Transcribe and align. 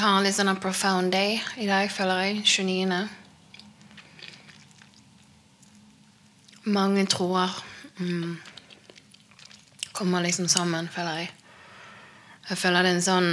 Har 0.00 0.14
en 0.16 0.24
litt 0.24 0.32
sånn 0.32 0.56
profound 0.56 1.12
day 1.12 1.34
i 1.60 1.66
dag, 1.68 1.90
føler 1.92 2.22
jeg. 2.24 2.36
29. 2.48 3.00
Mange 6.72 7.02
troer 7.12 7.52
mm, 7.98 8.30
kommer 9.92 10.24
liksom 10.24 10.48
sammen, 10.48 10.88
føler 10.88 11.18
jeg. 11.18 11.28
Jeg 12.48 12.60
føler 12.62 12.88
det 12.88 12.94
er 12.94 12.96
en 12.96 13.04
sånn 13.04 13.28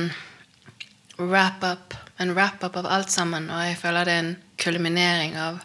wrap-up, 1.22 1.96
en 2.20 2.36
wrap-up 2.36 2.76
av 2.84 2.92
alt 2.98 3.16
sammen, 3.16 3.48
og 3.48 3.64
jeg 3.64 3.80
føler 3.80 4.04
det 4.04 4.18
er 4.18 4.26
en 4.26 4.36
kulminering 4.60 5.40
av 5.40 5.64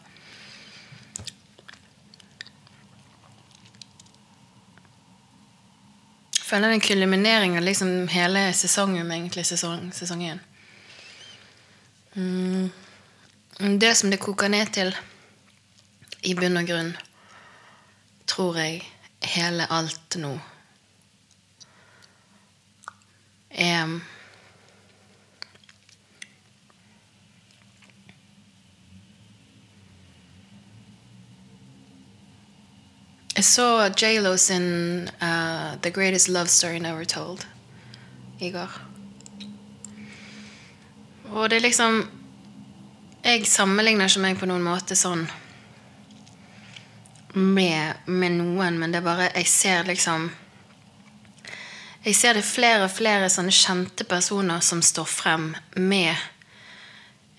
Jeg 6.39 6.47
føler 6.47 6.69
det 6.69 6.73
er 6.77 6.79
en 6.79 6.87
kulminering 6.87 7.59
av 7.59 7.67
liksom 7.67 7.93
hele 8.13 8.47
sesongen, 8.55 9.11
egentlig 9.11 9.49
sesong, 9.51 9.91
sesong 9.99 10.23
én. 10.31 10.43
Mm. 12.15 12.71
Det 13.81 13.95
som 13.97 14.11
det 14.11 14.21
koker 14.21 14.49
ned 14.49 14.73
til, 14.73 14.95
i 16.23 16.35
bunn 16.35 16.57
og 16.57 16.67
grunn, 16.69 16.97
tror 18.27 18.57
jeg 18.61 18.83
hele 19.35 19.67
alt 19.71 20.17
nå 20.21 20.37
er 23.55 24.01
Jeg 33.37 33.45
så 33.45 33.91
J.Lo 34.03 34.37
sin 34.37 35.09
uh, 35.09 35.75
'The 35.83 35.91
Greatest 35.91 36.29
Love 36.29 36.47
Story 36.47 36.79
Never 36.79 37.05
Told' 37.05 37.47
i 38.41 38.51
går. 38.51 38.92
Og 41.33 41.49
det 41.49 41.57
er 41.57 41.69
liksom 41.69 42.03
Jeg 43.25 43.47
sammenligner 43.47 44.11
ikke 44.11 44.23
meg 44.25 44.39
på 44.41 44.49
noen 44.51 44.65
måte 44.67 44.97
sånn 44.99 45.25
med, 47.33 48.03
med 48.05 48.35
noen, 48.37 48.77
men 48.79 48.93
det 48.93 49.01
er 49.01 49.07
bare 49.07 49.31
Jeg 49.31 49.49
ser 49.49 49.89
liksom 49.89 50.29
Jeg 52.05 52.19
ser 52.19 52.37
det 52.37 52.45
flere 52.45 52.85
og 52.85 52.93
flere 52.93 53.31
sånne 53.33 53.55
kjente 53.55 54.05
personer 54.05 54.61
som 54.61 54.83
står 54.83 55.09
frem 55.09 55.53
med 55.79 56.11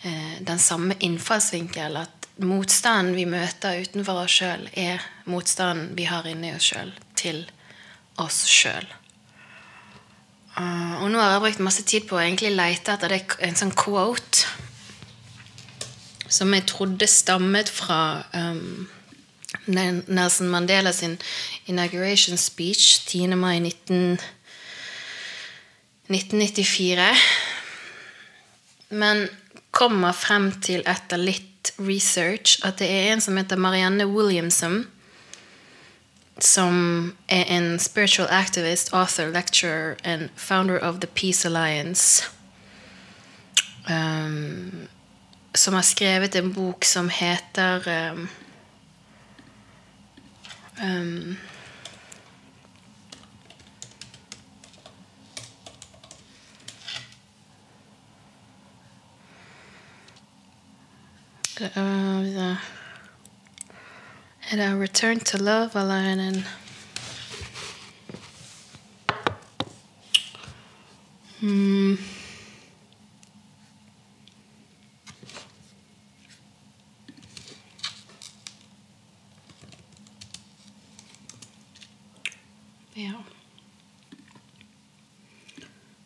eh, 0.01 0.39
den 0.39 0.59
samme 0.59 0.95
innfallsvinkel. 1.03 1.97
At 1.99 2.29
motstanden 2.39 3.11
vi 3.17 3.25
møter 3.27 3.83
utenfor 3.83 4.23
oss 4.23 4.39
sjøl, 4.39 4.69
er 4.71 5.03
motstanden 5.27 5.91
vi 5.99 6.07
har 6.07 6.31
inni 6.31 6.53
oss 6.55 6.71
sjøl, 6.71 6.95
til 7.19 7.43
oss 8.23 8.45
sjøl. 8.47 8.87
Uh, 10.53 11.01
og 11.01 11.07
nå 11.09 11.17
har 11.17 11.31
jeg 11.33 11.43
brukt 11.47 11.63
masse 11.65 11.83
tid 11.89 12.05
på 12.09 12.17
å 12.17 12.21
egentlig 12.21 12.53
lete 12.53 12.93
etter 12.93 13.09
det, 13.15 13.23
en 13.41 13.57
sånn 13.57 13.73
quote 13.73 14.45
som 16.33 16.53
jeg 16.53 16.65
trodde 16.69 17.07
stammet 17.09 17.69
fra 17.69 18.23
um, 18.33 18.87
Nelson 19.67 20.49
Mandela 20.49 20.93
sin 20.93 21.17
inauguration 21.69 22.37
speech 22.37 23.05
10. 23.05 23.35
mai 23.37 23.59
19, 23.59 24.17
1994. 26.09 27.13
Men 28.89 29.27
kommer 29.73 30.13
frem 30.13 30.51
til 30.61 30.83
etter 30.89 31.21
litt 31.21 31.73
research 31.81 32.59
at 32.65 32.81
det 32.81 32.89
er 32.89 33.13
en 33.13 33.23
som 33.23 33.37
heter 33.39 33.61
Marianne 33.61 34.05
Williamson. 34.09 34.83
Som 36.39 37.15
er 37.29 37.43
en 37.43 37.79
spiritual 37.79 38.27
activist, 38.31 38.93
author, 38.93 39.31
lecturer 39.31 39.95
and 40.03 40.29
founder 40.35 40.77
of 40.77 40.99
The 40.99 41.07
Peace 41.07 41.45
Alliance. 41.45 42.29
Um, 43.89 44.87
som 45.53 45.73
har 45.73 45.81
skrevet 45.81 46.35
en 46.35 46.53
bok 46.53 46.85
som 46.85 47.09
heter 47.09 47.87
um, 48.11 48.27
um, 50.81 51.37
uh, 61.61 62.55
Er 64.53 64.57
det 64.57 64.81
'Return 64.81 65.19
to 65.19 65.37
Love' 65.37 65.79
eller 65.79 65.93
er 65.93 66.15
det 66.15 66.27
en 66.27 66.45
hmm. 71.39 71.97
Ja. 82.95 83.11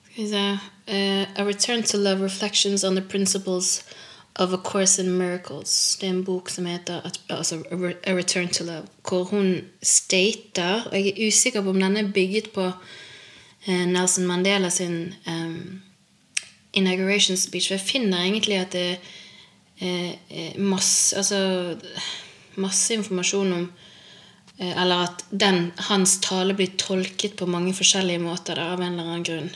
Skal 0.04 0.24
vi 0.24 0.30
se 0.30 0.52
uh, 0.88 1.40
A 1.40 1.44
Return 1.44 1.84
to 1.84 1.98
Love 1.98 2.26
Reflections 2.26 2.84
on 2.84 2.96
the 2.96 3.10
Principles 3.10 3.86
of 4.38 4.54
A 4.54 4.58
Course 4.58 5.02
in 5.02 5.12
Miracles. 5.18 5.98
Det 6.00 6.08
er 6.08 6.14
en 6.14 6.24
bok 6.24 6.50
som 6.50 6.66
heter 6.66 7.02
altså, 7.30 7.62
A 8.04 8.14
Return 8.14 8.48
to 8.54 8.64
Love, 8.64 8.86
hvor 9.10 9.24
hun 9.24 9.62
stater 9.82 10.88
Og 10.92 10.94
jeg 10.94 11.08
er 11.08 11.28
usikker 11.28 11.62
på 11.62 11.70
om 11.70 11.80
den 11.80 11.98
er 11.98 12.12
bygget 12.14 12.50
på 12.54 12.68
uh, 13.68 13.86
Nelson 13.86 14.28
Mandela 14.28 14.70
sin 14.70 15.14
um, 15.28 15.82
inauguration 16.74 17.38
speech. 17.38 17.68
For 17.68 17.74
jeg 17.74 17.82
finner 17.82 18.24
egentlig 18.24 18.56
at 18.56 18.72
det 18.72 19.00
er 19.82 20.58
masse 20.58 21.18
Altså 21.18 21.76
masse 22.56 22.94
informasjon 22.94 23.54
om 23.54 23.72
eller 24.60 25.04
at 25.04 25.26
den, 25.30 25.72
hans 25.78 26.16
tale 26.20 26.56
blir 26.58 26.72
tolket 26.82 27.36
på 27.38 27.46
mange 27.46 27.76
forskjellige 27.78 28.20
måter 28.20 28.58
da, 28.58 28.72
av 28.74 28.82
en 28.82 28.96
eller 28.96 29.04
annen 29.04 29.26
grunn. 29.28 29.52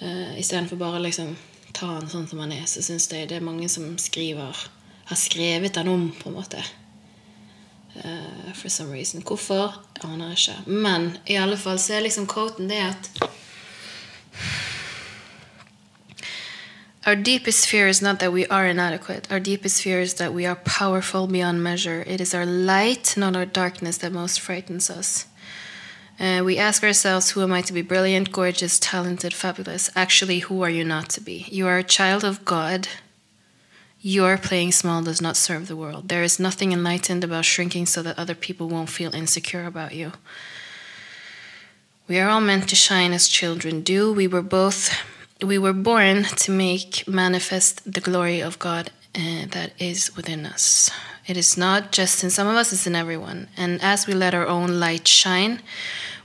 Uh, 0.00 0.40
Istedenfor 0.40 0.76
bare 0.76 0.98
liksom 1.04 1.36
ta 1.72 1.94
han 1.96 2.08
sånn 2.08 2.28
som 2.28 2.42
han 2.44 2.52
er, 2.54 2.64
så 2.70 2.82
syns 2.84 3.10
jeg 3.12 3.28
det 3.30 3.40
er 3.40 3.44
mange 3.44 3.68
som 3.72 3.96
skriver 3.98 4.56
har 5.04 5.16
skrevet 5.16 5.74
den 5.74 5.88
om, 5.88 6.12
på 6.22 6.28
en 6.28 6.34
måte. 6.34 6.62
Uh, 7.96 8.52
for 8.54 8.68
some 8.68 8.92
reason. 8.92 9.22
Hvorfor? 9.22 9.74
Aner 10.04 10.32
ikke. 10.32 10.56
Men 10.66 11.18
i 11.26 11.36
alle 11.36 11.56
fall 11.56 11.78
så 11.78 11.98
er 11.98 12.06
liksom 12.06 12.26
quoten 12.26 12.70
det 12.70 12.80
at 12.80 13.10
Our 17.04 17.16
deepest 17.16 17.66
fear 17.66 17.88
is 17.88 18.00
not 18.00 18.20
that 18.20 18.32
we 18.32 18.46
are 18.46 18.64
inadequate. 18.64 19.26
Our 19.28 19.40
deepest 19.40 19.82
fear 19.82 20.00
is 20.00 20.14
that 20.14 20.32
we 20.32 20.46
are 20.46 20.54
powerful 20.54 21.26
beyond 21.26 21.62
measure. 21.62 22.04
It 22.06 22.20
is 22.20 22.32
our 22.32 22.46
light, 22.46 23.16
not 23.16 23.34
our 23.34 23.44
darkness, 23.44 23.98
that 23.98 24.12
most 24.12 24.40
frightens 24.40 24.88
us. 24.88 25.26
Uh, 26.20 26.42
we 26.44 26.58
ask 26.58 26.84
ourselves, 26.84 27.30
who 27.30 27.42
am 27.42 27.52
I 27.52 27.62
to 27.62 27.72
be 27.72 27.82
brilliant, 27.82 28.32
gorgeous, 28.32 28.78
talented, 28.78 29.34
fabulous? 29.34 29.90
Actually, 29.96 30.40
who 30.40 30.62
are 30.62 30.70
you 30.70 30.84
not 30.84 31.08
to 31.10 31.20
be? 31.20 31.46
You 31.50 31.66
are 31.66 31.78
a 31.78 31.84
child 31.84 32.22
of 32.22 32.44
God. 32.44 32.88
Your 34.00 34.36
playing 34.36 34.72
small 34.72 35.02
does 35.02 35.20
not 35.20 35.36
serve 35.36 35.68
the 35.68 35.76
world. 35.76 36.08
There 36.08 36.22
is 36.22 36.40
nothing 36.40 36.72
enlightened 36.72 37.24
about 37.24 37.44
shrinking 37.44 37.86
so 37.86 38.02
that 38.02 38.18
other 38.18 38.34
people 38.34 38.68
won't 38.68 38.90
feel 38.90 39.14
insecure 39.14 39.64
about 39.64 39.94
you. 39.94 40.12
We 42.08 42.18
are 42.18 42.28
all 42.28 42.40
meant 42.40 42.68
to 42.68 42.76
shine 42.76 43.12
as 43.12 43.28
children 43.28 43.80
do. 43.82 44.12
We 44.12 44.26
were 44.26 44.42
both 44.42 44.90
we 45.42 45.58
were 45.58 45.72
born 45.72 46.24
to 46.24 46.52
make 46.52 47.06
manifest 47.08 47.90
the 47.90 48.00
glory 48.00 48.40
of 48.40 48.58
God 48.58 48.90
uh, 49.14 49.46
that 49.50 49.72
is 49.78 50.14
within 50.16 50.46
us. 50.46 50.90
It 51.26 51.36
is 51.36 51.56
not 51.56 51.92
just 51.92 52.24
in 52.24 52.30
some 52.30 52.48
of 52.48 52.56
us, 52.56 52.72
it's 52.72 52.86
in 52.86 52.96
everyone. 52.96 53.48
And 53.56 53.80
as 53.82 54.06
we 54.06 54.14
let 54.14 54.34
our 54.34 54.46
own 54.46 54.80
light 54.80 55.06
shine, 55.06 55.60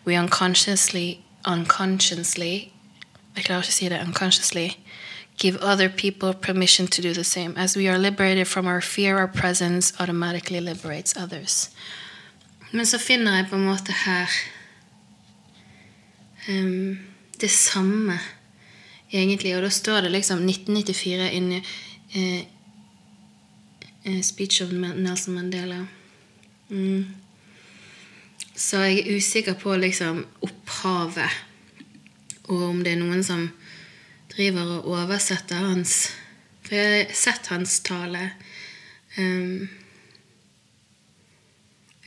we 0.05 0.15
unconsciously, 0.15 1.23
unconsciously, 1.45 2.73
I 3.35 3.41
can 3.41 3.55
also 3.55 3.71
say 3.71 3.87
that 3.89 4.01
unconsciously, 4.01 4.77
give 5.37 5.55
other 5.57 5.89
people 5.89 6.33
permission 6.33 6.87
to 6.87 7.01
do 7.01 7.13
the 7.13 7.23
same. 7.23 7.53
As 7.55 7.75
we 7.75 7.87
are 7.87 7.99
liberated 7.99 8.47
from 8.47 8.65
our 8.65 8.81
fear, 8.81 9.17
our 9.19 9.27
presence 9.27 9.93
automatically 9.99 10.59
liberates 10.59 11.15
others. 11.15 11.69
Men 12.71 12.85
så 12.85 12.97
finner 12.97 13.35
jeg 13.35 13.47
på 13.49 13.55
en 13.55 13.65
måte 13.65 13.91
her 13.91 14.27
um, 16.49 16.99
det 17.41 17.51
samme 17.51 18.19
egentlig. 19.13 19.55
Og 19.55 19.61
da 19.61 19.69
står 19.69 20.01
det 20.01 20.11
liksom 20.11 20.43
1994 20.49 21.31
inni 21.31 21.61
eh, 22.13 22.43
Speech 24.23 24.61
of 24.63 24.71
Nelson 24.71 25.33
Mandela. 25.35 25.81
Mm. 26.69 27.05
Så 28.55 28.79
jeg 28.85 28.99
er 28.99 29.17
usikker 29.17 29.57
på 29.59 29.75
liksom 29.77 30.23
opphavet, 30.41 31.33
og 32.47 32.63
om 32.69 32.79
det 32.83 32.95
er 32.95 33.01
noen 33.01 33.23
som 33.23 33.49
driver 34.31 34.77
og 34.77 34.87
oversetter 34.95 35.59
hans 35.61 36.07
For 36.63 36.75
jeg 36.75 37.05
har 37.07 37.13
sett 37.15 37.47
hans 37.47 37.77
tale. 37.79 38.23
Um, 39.17 39.69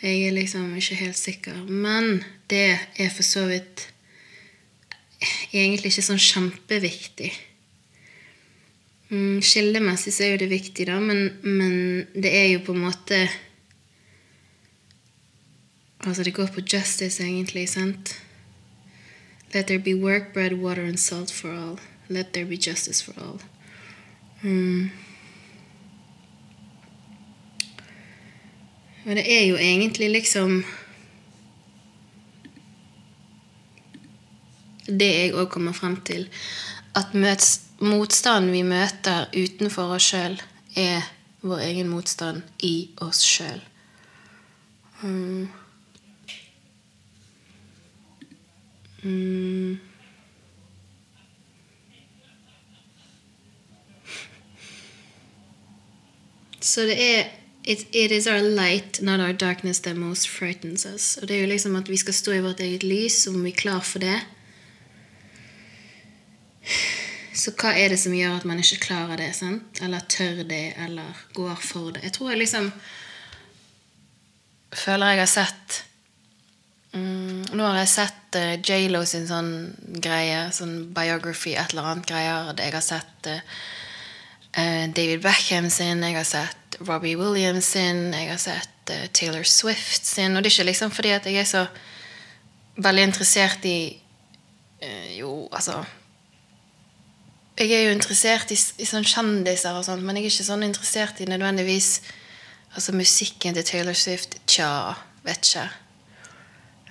jeg 0.03 0.27
er 0.27 0.35
liksom 0.37 0.75
ikke 0.77 0.99
helt 1.01 1.17
sikker. 1.17 1.63
Men 1.65 2.25
det 2.53 2.79
er 3.01 3.09
for 3.09 3.25
så 3.25 3.47
vidt 3.49 3.87
egentlig 5.53 5.95
ikke 5.95 6.05
sånn 6.05 6.21
kjempeviktig. 6.21 7.31
Mm, 9.11 9.43
skillemessig 9.43 10.15
så 10.17 10.25
er 10.27 10.35
jo 10.35 10.43
det 10.45 10.51
viktig, 10.55 10.87
da, 10.89 10.99
men, 11.03 11.37
men 11.43 11.77
det 12.15 12.33
er 12.33 12.51
jo 12.55 12.65
på 12.67 12.77
en 12.77 12.85
måte 12.89 13.25
Altså, 16.01 16.25
det 16.25 16.33
går 16.33 16.47
på 16.49 16.63
justice, 16.65 17.21
egentlig, 17.21 17.67
sant? 17.69 18.15
Let 19.53 19.67
there 19.67 19.79
be 19.79 19.93
work, 19.95 20.33
bread, 20.33 20.53
water 20.53 20.85
and 20.85 20.97
salt 20.97 21.31
for 21.31 21.53
all. 21.53 21.79
Let 22.09 22.33
there 22.33 22.47
be 22.47 22.57
justice 22.57 23.05
for 23.05 23.13
all. 23.21 23.43
Mm. 24.43 24.91
Og 29.05 29.17
det 29.17 29.25
er 29.41 29.47
jo 29.47 29.57
egentlig 29.57 30.11
liksom 30.11 30.65
Det 34.87 35.07
jeg 35.07 35.35
òg 35.35 35.47
kommer 35.53 35.73
frem 35.73 35.97
til, 36.03 36.25
at 36.99 37.13
møts, 37.15 37.61
motstanden 37.81 38.53
vi 38.53 38.63
møter 38.67 39.31
utenfor 39.35 39.97
oss 39.97 40.11
sjøl, 40.13 40.37
er 40.77 41.07
vår 41.41 41.65
egen 41.71 41.89
motstand 41.89 42.43
i 42.63 42.91
oss 43.01 43.23
sjøl. 43.25 43.61
Mm. 45.01 45.49
Mm. 49.03 49.79
Så 56.61 56.85
det 56.85 56.99
er 57.01 57.31
it, 57.65 57.87
it 57.93 58.13
is 58.13 58.27
our 58.27 58.43
light, 58.43 59.01
not 59.03 59.21
our 59.21 59.33
darkness, 59.33 59.81
that 59.81 59.97
most 59.97 60.29
frightens 60.29 60.87
us. 60.87 61.17
Og 61.17 61.29
det 61.29 61.37
er 61.37 61.41
jo 61.41 61.47
liksom 61.47 61.77
at 61.77 61.89
vi 61.89 61.97
skal 61.97 62.15
stå 62.15 62.33
i 62.33 62.45
vårt 62.45 62.61
eget 62.61 62.83
lys, 62.83 63.27
om 63.27 63.45
vi 63.45 63.51
er 63.51 63.57
klar 63.57 63.81
for 63.81 63.99
det. 63.99 64.21
Så 67.41 67.55
hva 67.57 67.73
er 67.73 67.93
det 67.93 68.01
som 68.03 68.13
gjør 68.13 68.37
at 68.37 68.47
man 68.49 68.59
ikke 68.61 68.83
klarer 68.85 69.21
det? 69.21 69.31
sant? 69.39 69.81
Eller 69.85 70.05
tør 70.13 70.43
det, 70.45 70.75
eller 70.85 71.21
går 71.37 71.55
for 71.63 71.95
det? 71.95 72.03
Jeg 72.05 72.17
tror 72.17 72.35
jeg 72.35 72.43
liksom 72.43 72.73
føler 74.77 75.15
jeg 75.15 75.19
har 75.19 75.31
sett 75.31 75.77
mm, 76.93 77.57
Nå 77.57 77.65
har 77.65 77.81
jeg 77.81 77.91
sett 77.91 78.37
uh, 78.39 78.53
J.Lo 78.61 79.01
sin 79.09 79.25
sånn 79.27 79.53
greie, 80.05 80.43
sånn 80.55 80.91
biography, 80.95 81.57
et 81.57 81.73
eller 81.73 81.89
annet 81.91 82.11
greier. 82.11 82.51
Jeg 82.61 82.75
har 82.77 82.85
sett 82.85 83.31
uh, 83.33 83.41
David 84.95 85.25
Beckham 85.25 85.71
sin, 85.73 86.05
jeg 86.05 86.19
har 86.19 86.29
sett 86.29 86.77
Robbie 86.85 87.17
Williams 87.19 87.73
sin, 87.73 88.11
jeg 88.15 88.29
har 88.31 88.43
sett 88.43 88.93
uh, 88.93 89.07
Taylor 89.17 89.49
Swift 89.49 90.05
sin. 90.07 90.37
Og 90.37 90.45
det 90.45 90.53
er 90.53 90.59
ikke 90.59 90.69
liksom 90.71 90.93
fordi 90.95 91.17
at 91.17 91.31
jeg 91.31 91.41
er 91.41 91.49
så 91.49 91.65
veldig 92.77 93.09
interessert 93.11 93.65
i 93.69 93.79
Jo, 95.13 95.51
altså 95.53 95.83
jeg 97.61 97.77
er 97.77 97.87
jo 97.89 97.93
interessert 97.93 98.53
i, 98.55 98.57
i 98.57 98.89
sånn 98.89 99.05
kjendiser 99.05 99.77
og 99.77 99.85
sånt, 99.85 100.05
men 100.05 100.17
jeg 100.17 100.29
er 100.29 100.33
ikke 100.33 100.49
sånn 100.49 100.65
interessert 100.65 101.21
i 101.21 101.29
nødvendigvis 101.29 101.91
altså 102.73 102.95
musikken 102.97 103.57
til 103.57 103.67
Taylor 103.67 103.99
Swift. 103.99 104.39
Tja, 104.49 104.95
vet 105.27 105.45
ikke. 105.45 105.67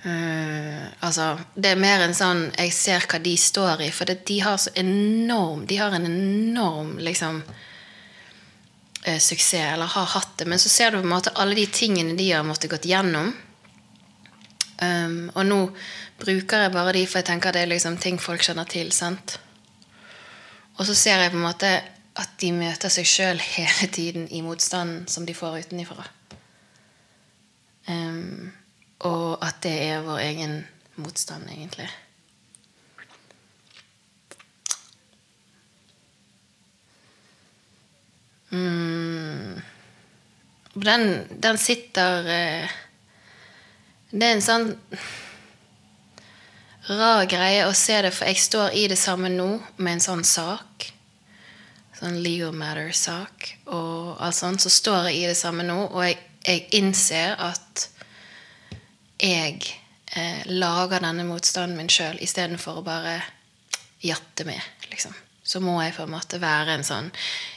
Uh, 0.04 0.86
altså, 1.04 1.34
det 1.54 1.74
er 1.74 1.76
mer 1.76 2.00
en 2.00 2.14
sånn 2.16 2.46
Jeg 2.56 2.70
ser 2.72 3.02
hva 3.04 3.18
de 3.20 3.34
står 3.36 3.82
i, 3.84 3.90
for 3.92 4.08
det, 4.08 4.22
de 4.30 4.38
har 4.40 4.54
så 4.56 4.70
enorm 4.80 5.66
De 5.68 5.76
har 5.76 5.92
en 5.92 6.06
enorm 6.08 6.94
liksom 7.04 7.42
uh, 7.42 9.18
suksess, 9.18 9.74
eller 9.74 9.90
har 9.92 10.08
hatt 10.14 10.38
det. 10.38 10.48
Men 10.48 10.62
så 10.62 10.72
ser 10.72 10.92
du 10.94 11.00
på 11.00 11.08
en 11.08 11.16
måte 11.16 11.34
alle 11.36 11.58
de 11.58 11.66
tingene 11.66 12.16
de 12.16 12.30
har 12.32 12.46
måttet 12.46 12.72
gått 12.72 12.88
gjennom. 12.88 13.34
Um, 14.80 15.28
og 15.34 15.44
nå 15.44 15.60
bruker 16.20 16.64
jeg 16.64 16.72
bare 16.72 16.96
de, 16.96 17.04
for 17.04 17.20
jeg 17.20 17.32
tenker 17.34 17.52
det 17.52 17.66
er 17.66 17.74
liksom 17.74 18.00
ting 18.00 18.20
folk 18.20 18.44
kjenner 18.46 18.68
til. 18.70 18.92
sant? 18.96 19.40
Og 20.80 20.86
så 20.88 20.94
ser 20.96 21.20
jeg 21.20 21.32
på 21.34 21.36
en 21.36 21.44
måte 21.44 21.70
at 22.20 22.30
de 22.40 22.54
møter 22.56 22.88
seg 22.88 23.08
sjøl 23.08 23.40
hele 23.44 23.88
tiden 23.92 24.28
i 24.32 24.40
motstanden 24.40 25.04
som 25.12 25.26
de 25.28 25.34
får 25.36 25.66
utenfra. 25.66 26.06
Um, 27.90 28.48
og 29.04 29.42
at 29.44 29.60
det 29.64 29.74
er 29.90 30.06
vår 30.06 30.22
egen 30.24 30.54
motstand, 30.96 31.44
egentlig. 31.52 31.88
Mm. 38.50 39.60
Den, 40.80 41.04
den 41.42 41.58
sitter 41.58 42.24
uh, 42.24 42.72
Det 44.10 44.26
er 44.26 44.32
en 44.32 44.42
sånn 44.42 44.64
rar 46.88 47.28
greie 47.30 47.68
å 47.68 47.76
se 47.76 48.00
det, 48.02 48.10
for 48.16 48.26
jeg 48.26 48.40
står 48.42 48.74
i 48.74 48.88
det 48.90 48.98
samme 48.98 49.30
nå 49.30 49.52
med 49.76 49.92
en 49.98 50.04
sånn 50.08 50.26
sak. 50.26 50.69
Sånn 52.00 52.20
legal 52.24 52.54
matter-sak. 52.56 53.50
Og 53.76 54.16
alt 54.24 54.36
sånt. 54.38 54.62
Så 54.64 54.72
står 54.72 55.10
jeg 55.10 55.18
i 55.18 55.26
det 55.28 55.38
samme 55.38 55.66
nå, 55.66 55.82
og 55.90 56.04
jeg, 56.06 56.16
jeg 56.46 56.68
innser 56.80 57.36
at 57.44 57.88
jeg 59.20 59.58
eh, 60.16 60.46
lager 60.48 61.04
denne 61.04 61.26
motstanden 61.28 61.76
min 61.76 61.92
sjøl 61.92 62.16
istedenfor 62.24 62.80
å 62.80 62.86
bare 62.86 63.18
jatte 64.00 64.46
med, 64.48 64.62
liksom. 64.88 65.12
Så 65.44 65.60
må 65.60 65.76
jeg 65.82 65.92
på 65.96 66.06
en 66.06 66.14
måte 66.14 66.38
være 66.40 66.78
en 66.78 66.86
sånn 66.86 67.10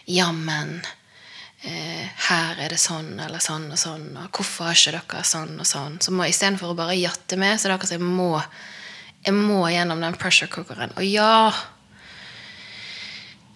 Jammen. 0.09 0.81
Eh, 1.63 2.03
her 2.27 2.59
er 2.59 2.73
det 2.73 2.81
sånn 2.81 3.13
eller 3.15 3.39
sånn 3.43 3.69
og 3.71 3.79
sånn. 3.79 4.09
Og 4.19 4.27
hvorfor 4.35 4.67
har 4.67 4.75
ikke 4.75 4.97
dere 4.97 5.23
sånn 5.27 5.55
og 5.55 5.67
sånn? 5.69 5.99
Så 6.03 6.11
må 6.11 6.27
Istedenfor 6.27 6.73
å 6.73 6.79
bare 6.79 6.99
jatte 6.99 7.39
med, 7.39 7.55
så 7.55 7.69
er 7.69 7.71
det 7.71 7.77
akkurat 7.77 7.93
som 7.93 8.01
jeg 8.01 8.17
må 8.19 8.31
jeg 9.23 9.35
må 9.37 9.61
gjennom 9.71 10.01
den 10.03 10.17
pressure 10.19 10.51
cookeren. 10.51 10.91
Og 10.99 11.05
ja 11.07 11.53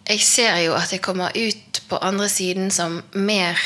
Jeg 0.07 0.23
ser 0.23 0.55
jo 0.63 0.75
at 0.77 0.93
jeg 0.93 1.03
kommer 1.03 1.35
ut 1.35 1.81
på 1.89 1.99
andre 2.03 2.29
siden 2.31 2.71
som 2.71 3.01
mer 3.13 3.59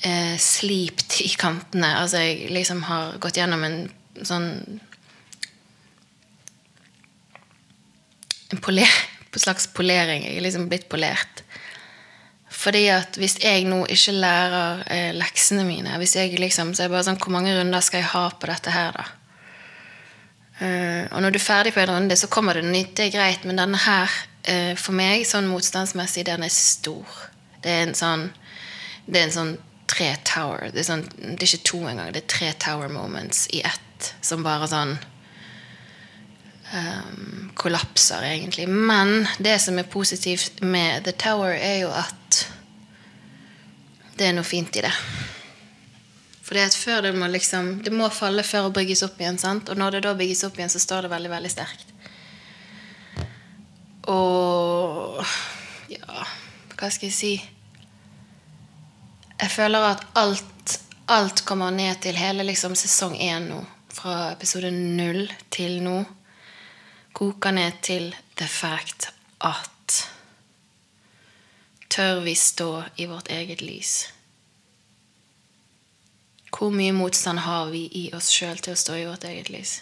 eh, 0.00 0.36
slipt 0.40 1.20
i 1.24 1.28
kantene. 1.36 1.90
Altså 2.00 2.22
jeg 2.24 2.52
liksom 2.54 2.84
har 2.88 3.18
gått 3.20 3.40
gjennom 3.40 3.64
en 3.66 3.80
sånn 4.24 4.50
En 8.48 8.62
poler, 8.64 8.88
slags 9.36 9.66
polering. 9.76 10.22
Jeg 10.24 10.38
er 10.38 10.44
liksom 10.46 10.70
blitt 10.70 10.86
polert. 10.88 11.42
Fordi 12.48 12.86
at 12.88 13.18
hvis 13.20 13.36
jeg 13.42 13.66
nå 13.68 13.82
ikke 13.92 14.14
lærer 14.16 14.86
eh, 14.88 15.10
leksene 15.12 15.66
mine 15.68 15.98
hvis 16.00 16.16
jeg 16.16 16.32
liksom, 16.40 16.72
Så 16.72 16.82
er 16.82 16.88
det 16.88 16.94
bare 16.96 17.04
sånn 17.06 17.20
Hvor 17.20 17.34
mange 17.34 17.52
runder 17.54 17.84
skal 17.84 18.00
jeg 18.00 18.08
ha 18.14 18.24
på 18.32 18.48
dette 18.48 18.72
her, 18.72 18.96
da? 18.96 19.04
Uh, 20.58 21.04
og 21.14 21.22
når 21.22 21.30
du 21.30 21.38
er 21.38 21.44
ferdig 21.44 21.70
på 21.70 21.84
en 21.84 21.92
runde, 21.92 22.16
så 22.18 22.26
kommer 22.26 22.58
det 22.58 22.64
nytt. 22.66 22.96
Det 22.98 23.04
er 23.04 23.12
greit, 23.14 23.44
men 23.46 23.60
denne 23.60 23.78
her, 23.78 24.10
uh, 24.46 24.74
for 24.78 24.96
meg, 24.96 25.26
sånn 25.28 25.50
motstandsmessig, 25.50 26.26
den 26.28 26.46
er 26.46 26.52
stor. 26.54 27.18
Det 27.62 27.74
er 27.74 27.88
en 27.88 27.96
sånn 27.98 28.28
Det 29.08 29.16
er 29.16 29.24
en 29.24 29.32
sånn 29.32 29.54
tre 29.88 30.10
tower. 30.28 30.68
Det 30.72 30.82
er, 30.82 30.84
sånn, 30.84 31.06
det 31.16 31.40
er 31.40 31.48
ikke 31.48 31.64
to 31.70 31.78
engang. 31.88 32.12
Det 32.12 32.20
er 32.20 32.32
tre 32.34 32.50
tower 32.60 32.90
moments 32.92 33.46
i 33.56 33.62
ett 33.64 34.10
som 34.20 34.44
bare 34.44 34.68
sånn 34.68 34.98
um, 36.72 37.48
kollapser, 37.56 38.22
egentlig. 38.22 38.68
Men 38.68 39.26
det 39.38 39.56
som 39.64 39.78
er 39.80 39.88
positivt 39.88 40.60
med 40.60 41.08
The 41.08 41.16
Tower, 41.16 41.56
er 41.56 41.80
jo 41.86 41.90
at 41.94 42.44
det 44.18 44.28
er 44.28 44.36
noe 44.36 44.46
fint 44.46 44.76
i 44.76 44.84
det. 44.84 44.92
For 46.48 46.56
det 46.56 47.12
må 47.12 47.26
liksom 47.28 47.82
Det 47.84 47.92
må 47.92 48.08
falle 48.08 48.42
før 48.42 48.68
å 48.68 48.72
bygges 48.72 49.02
opp 49.04 49.20
igjen. 49.20 49.38
sant? 49.38 49.68
Og 49.68 49.76
når 49.76 49.90
det 49.90 50.02
da 50.06 50.14
bygges 50.14 50.44
opp 50.44 50.56
igjen, 50.56 50.70
så 50.70 50.78
står 50.78 51.02
det 51.02 51.10
veldig, 51.10 51.30
veldig 51.30 51.50
sterkt. 51.50 51.92
Og 54.08 55.24
Ja, 55.88 56.24
hva 56.76 56.90
skal 56.92 57.08
jeg 57.08 57.16
si? 57.16 57.32
Jeg 59.38 59.50
føler 59.50 59.84
at 59.92 60.04
alt, 60.18 60.78
alt 61.08 61.44
kommer 61.48 61.70
ned 61.70 62.00
til 62.02 62.18
hele 62.18 62.44
liksom 62.44 62.74
sesong 62.76 63.16
én 63.16 63.48
nå. 63.48 63.62
Fra 63.88 64.32
episode 64.32 64.70
null 64.70 65.26
til 65.50 65.80
nå. 65.82 66.02
Koker 67.16 67.54
ned 67.56 67.80
til 67.82 68.14
the 68.36 68.46
fact 68.46 69.10
at 69.40 69.64
Tør 71.88 72.20
vi 72.20 72.34
stå 72.34 72.82
i 72.96 73.06
vårt 73.10 73.30
eget 73.32 73.62
lys? 73.62 74.12
Hvor 76.52 76.70
mye 76.70 76.92
motstand 76.92 77.38
har 77.38 77.70
vi 77.72 77.88
i 77.92 78.08
oss 78.14 78.28
sjøl 78.30 78.60
til 78.60 78.76
å 78.76 78.78
stå 78.78 78.98
i 78.98 79.06
vårt 79.08 79.24
eget 79.24 79.48
lys? 79.50 79.78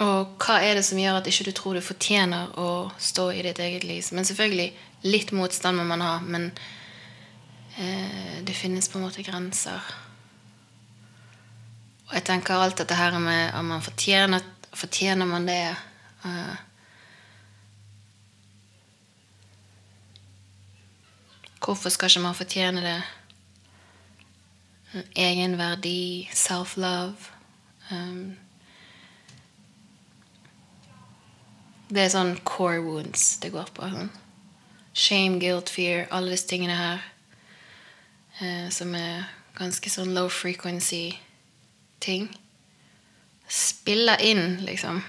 Og 0.00 0.38
hva 0.40 0.60
er 0.64 0.78
det 0.78 0.84
som 0.86 0.98
gjør 0.98 1.18
at 1.20 1.28
ikke 1.28 1.44
du 1.50 1.52
tror 1.56 1.76
du 1.76 1.84
fortjener 1.84 2.54
å 2.58 2.90
stå 2.98 3.28
i 3.32 3.42
ditt 3.44 3.60
eget 3.60 3.84
lys? 3.84 4.12
Men 4.16 4.24
selvfølgelig, 4.24 4.70
litt 5.04 5.34
motstand 5.36 5.76
må 5.76 5.84
man 5.84 6.00
ha, 6.00 6.14
men 6.24 6.48
eh, 7.76 8.40
det 8.46 8.56
finnes 8.56 8.88
på 8.88 8.98
en 8.98 9.04
måte 9.04 9.24
grenser. 9.26 9.92
Og 12.08 12.16
jeg 12.16 12.26
tenker 12.28 12.60
alt 12.60 12.80
dette 12.80 12.96
her 12.96 13.14
med 13.20 13.54
om 13.58 13.72
man 13.74 13.84
fortjener 13.84 14.42
Fortjener 14.72 15.28
man 15.28 15.44
det? 15.44 15.76
eh, 16.24 16.54
hvorfor 21.60 21.92
skal 21.92 22.08
ikke 22.08 22.22
man 22.24 22.34
fortjene 22.34 22.80
det? 22.80 23.02
Egenverdi, 25.16 26.28
self-love. 26.32 27.28
Um, 27.90 28.38
det 31.92 32.06
er 32.06 32.12
sånn 32.14 32.36
core 32.48 32.80
wounds 32.80 33.36
det 33.42 33.52
går 33.52 33.68
på. 33.76 33.88
Sånn. 33.92 34.10
Shame, 34.96 35.38
guilt, 35.40 35.68
fear, 35.72 36.06
alle 36.12 36.32
disse 36.32 36.48
tingene 36.48 36.76
her. 36.76 37.02
Eh, 38.40 38.68
som 38.72 38.94
er 38.96 39.28
ganske 39.58 39.90
sånn 39.92 40.14
low 40.16 40.28
frequency-ting. 40.32 42.30
Spiller 43.48 44.20
inn, 44.24 44.62
liksom. 44.64 45.02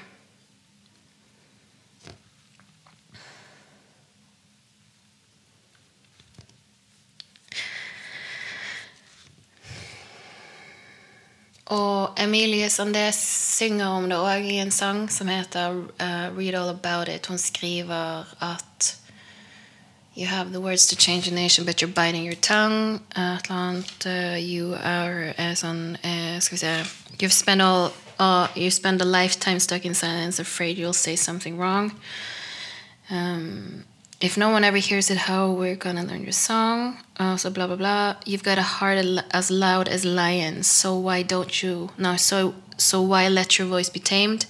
Og 11.65 12.19
Emilie 12.19 12.69
Sandés 12.69 13.15
synger 13.55 13.87
om 13.87 14.09
det 14.09 14.17
òg 14.19 14.43
i 14.51 14.57
en 14.59 14.71
sang 14.71 15.05
som 15.11 15.27
heter 15.27 15.71
uh, 15.71 16.27
'Read 16.35 16.55
All 16.55 16.69
About 16.69 17.07
It'. 17.07 17.27
Hun 17.27 17.37
skriver 17.37 18.25
at 18.41 18.97
You 20.15 20.27
have 20.27 20.51
the 20.51 20.59
words 20.59 20.85
to 20.87 20.95
change 20.95 21.27
a 21.27 21.31
nation, 21.31 21.65
but 21.65 21.81
you're 21.81 21.87
biting 21.87 22.23
your 22.23 22.35
tongue. 22.35 23.01
Annet. 23.15 24.05
Uh, 24.05 24.37
you 24.37 24.75
are 24.83 25.33
uh, 25.39 25.55
sånn 25.55 25.97
uh, 26.03 26.39
Skal 26.39 26.57
vi 26.57 26.57
se 26.57 26.85
You've 27.19 27.33
spent 27.33 27.61
all 27.61 27.91
uh, 28.19 28.47
You 28.55 28.69
spend 28.69 29.01
a 29.01 29.05
lifetime 29.05 29.59
stuck 29.59 29.85
in 29.85 29.95
silence, 29.95 30.39
afraid 30.39 30.77
you'll 30.77 30.93
say 30.93 31.15
something 31.15 31.57
wrong. 31.57 31.91
Um, 33.09 33.85
if 34.23 34.37
no 34.37 34.49
one 34.49 34.63
ever 34.63 34.77
hears 34.77 35.11
it, 35.11 35.17
how 35.17 35.51
we're 35.51 35.75
gonna 35.75 36.01
learn 36.01 36.23
your 36.23 36.31
song? 36.31 36.97
Uh, 37.17 37.35
so 37.35 37.49
blah 37.49 37.67
blah 37.67 37.75
blah. 37.75 38.15
You've 38.25 38.41
got 38.41 38.57
a 38.57 38.69
heart 38.75 38.97
as 39.31 39.51
loud 39.51 39.89
as 39.89 40.05
lions. 40.05 40.65
So 40.65 40.97
why 40.97 41.23
don't 41.23 41.61
you? 41.61 41.89
No. 41.97 42.15
So 42.15 42.55
so 42.77 43.01
why 43.01 43.27
let 43.27 43.59
your 43.59 43.67
voice 43.67 43.89
be 43.89 43.99
tamed? 43.99 44.45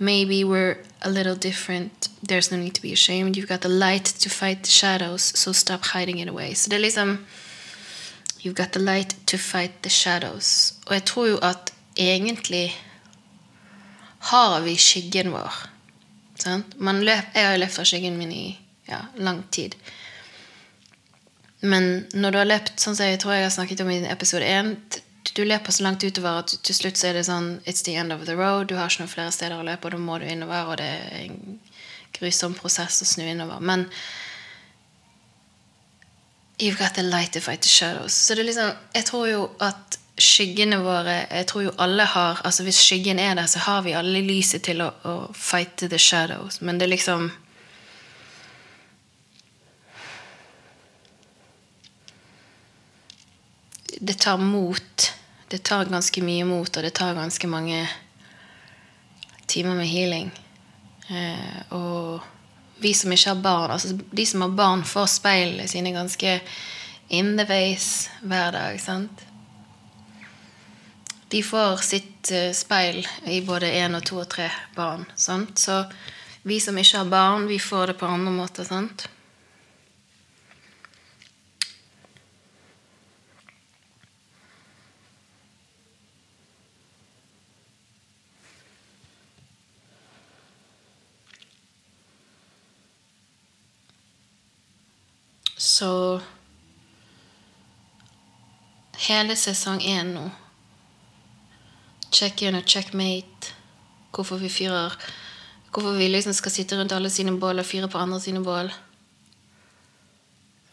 Maybe 0.00 0.42
we're 0.42 0.78
a 1.00 1.10
little 1.10 1.36
different. 1.36 2.08
There's 2.24 2.50
no 2.50 2.58
need 2.58 2.74
to 2.74 2.82
be 2.82 2.92
ashamed. 2.92 3.36
You've 3.36 3.46
got 3.46 3.60
the 3.60 3.68
light 3.68 4.04
to 4.04 4.28
fight 4.28 4.64
the 4.64 4.70
shadows. 4.70 5.22
So 5.22 5.52
stop 5.52 5.84
hiding 5.84 6.18
it 6.18 6.28
away. 6.28 6.54
Så 6.54 6.70
det 6.70 6.76
er 6.76 6.80
liksom 6.80 7.18
You've 8.42 8.56
got 8.56 8.72
the 8.72 8.80
light 8.80 9.14
to 9.26 9.38
fight 9.38 9.82
the 9.82 9.90
shadows. 9.90 10.74
Og 10.86 10.94
jeg 10.94 11.04
tror 11.04 11.26
jo 11.26 11.36
at 11.36 11.72
egentlig 11.96 12.76
har 14.18 14.60
vi 14.60 14.76
skyggen 14.76 15.32
vår. 15.32 15.68
Sant? 16.38 16.80
Man 16.80 17.04
løp, 17.04 17.24
jeg 17.34 17.46
har 17.46 17.56
jo 17.56 17.84
skyggen 17.84 18.16
min 18.16 18.32
i 18.32 18.63
ja, 18.88 19.00
lang 19.16 19.42
tid. 19.50 19.76
Men 21.64 22.06
når 22.12 22.30
du 22.30 22.38
har 22.38 22.48
løpt, 22.48 22.76
sånn 22.80 22.96
som 22.96 23.08
jeg 23.08 23.20
tror 23.22 23.36
jeg 23.36 23.46
har 23.46 23.54
snakket 23.54 23.80
om 23.84 23.90
i 23.92 24.02
episode 24.12 24.44
1 24.44 25.00
Du 25.34 25.40
løper 25.44 25.72
så 25.72 25.86
langt 25.86 26.04
utover 26.04 26.42
at 26.42 26.52
til 26.62 26.76
slutt 26.76 27.00
så 27.00 27.08
er 27.08 27.16
det 27.16 27.24
sånn 27.24 27.62
It's 27.64 27.82
the 27.86 27.94
end 27.96 28.12
of 28.12 28.26
the 28.28 28.36
road. 28.36 28.68
Du 28.68 28.76
har 28.76 28.90
ikke 28.90 29.06
noen 29.06 29.14
flere 29.14 29.32
steder 29.32 29.56
å 29.56 29.64
løpe, 29.64 29.88
og 29.88 29.96
da 29.96 29.98
må 29.98 30.18
du 30.20 30.26
innover, 30.28 30.68
og 30.68 30.76
det 30.82 30.84
er 30.84 31.22
en 31.22 31.56
grusom 32.14 32.54
prosess 32.54 33.00
å 33.00 33.08
snu 33.08 33.24
innover. 33.24 33.64
Men 33.64 33.88
You've 36.60 36.78
got 36.78 36.94
the 36.94 37.02
light 37.02 37.32
to 37.32 37.40
fight 37.40 37.62
the 37.62 37.68
shadows. 37.68 38.12
Så 38.12 38.34
det 38.34 38.44
er 38.44 38.50
liksom 38.52 38.72
Jeg 38.94 39.04
tror 39.08 39.26
jo 39.28 39.40
at 39.64 39.98
skyggene 40.20 40.78
våre 40.84 41.24
Jeg 41.30 41.46
tror 41.50 41.64
jo 41.64 41.72
alle 41.82 42.04
har 42.06 42.38
Altså 42.46 42.62
Hvis 42.62 42.78
skyggen 42.78 43.18
er 43.18 43.34
der, 43.34 43.46
så 43.46 43.58
har 43.58 43.82
vi 43.82 43.96
alle 43.98 44.22
lyset 44.22 44.62
til 44.62 44.84
å, 44.84 44.92
å 45.02 45.32
fighte 45.34 45.88
the 45.88 45.98
shadows. 45.98 46.60
Men 46.60 46.78
det 46.78 46.86
er 46.86 46.94
liksom 46.94 47.32
det 54.00 54.18
tar 54.18 54.38
mot. 54.38 55.12
Det 55.48 55.62
tar 55.62 55.84
ganske 55.84 56.22
mye 56.22 56.44
mot, 56.44 56.76
og 56.76 56.82
det 56.82 56.94
tar 56.94 57.14
ganske 57.14 57.46
mange 57.46 57.88
timer 59.46 59.74
med 59.74 59.86
healing. 59.86 60.30
Eh, 61.08 61.74
og 61.76 62.20
vi 62.80 62.94
som 62.94 63.12
ikke 63.12 63.30
har 63.30 63.42
barn, 63.44 63.70
altså 63.70 63.98
de 64.10 64.26
som 64.26 64.42
har 64.42 64.56
barn, 64.56 64.84
får 64.84 65.06
speilene 65.12 65.68
sine 65.68 65.92
ganske 65.94 66.40
in 67.08 67.36
the 67.38 67.46
face 67.46 68.10
hver 68.22 68.52
dag. 68.52 68.80
sant? 68.80 69.24
De 71.28 71.42
får 71.42 71.76
sitt 71.82 72.30
uh, 72.32 72.52
speil 72.52 73.06
i 73.26 73.40
både 73.42 73.72
én 73.72 73.96
og 73.96 74.04
to 74.06 74.20
og 74.22 74.28
tre 74.30 74.50
barn. 74.76 75.04
sant? 75.16 75.58
Så 75.58 75.84
vi 76.42 76.60
som 76.60 76.78
ikke 76.78 77.02
har 77.02 77.10
barn, 77.10 77.46
vi 77.48 77.58
får 77.58 77.92
det 77.92 77.98
på 78.00 78.06
andre 78.06 78.32
måter. 78.32 78.64
sant? 78.64 79.08
Så 95.84 96.20
hele 99.04 99.34
sesong 99.36 99.82
én 99.84 100.14
nå 100.16 100.22
Check-in 102.14 102.56
og 102.56 102.64
checkmate. 102.64 103.52
Hvorfor 104.14 104.38
vi 104.40 104.48
fyrer 104.48 104.94
Hvorfor 105.74 105.98
vi 105.98 106.06
liksom 106.08 106.32
skal 106.32 106.54
sitte 106.54 106.78
rundt 106.78 106.94
alle 106.94 107.10
sine 107.10 107.34
bål 107.40 107.60
og 107.60 107.66
fyre 107.66 107.88
på 107.90 107.98
andre 107.98 108.20
sine 108.22 108.40
bål. 108.44 108.70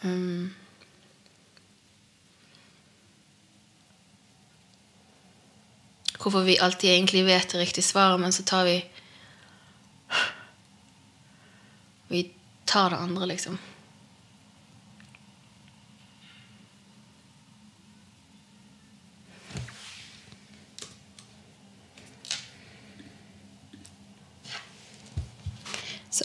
Um. 0.03 0.53
Hvorfor 6.21 6.45
vi 6.45 6.59
alltid 6.61 6.93
egentlig 6.93 7.25
vet 7.25 7.51
det 7.51 7.59
riktige 7.59 7.83
svaret, 7.83 8.19
men 8.19 8.31
så 8.31 8.43
tar 8.43 8.63
vi 8.69 8.77
Vi 12.07 12.23
tar 12.65 12.89
det 12.89 12.97
andre, 13.01 13.25
liksom. 13.25 13.59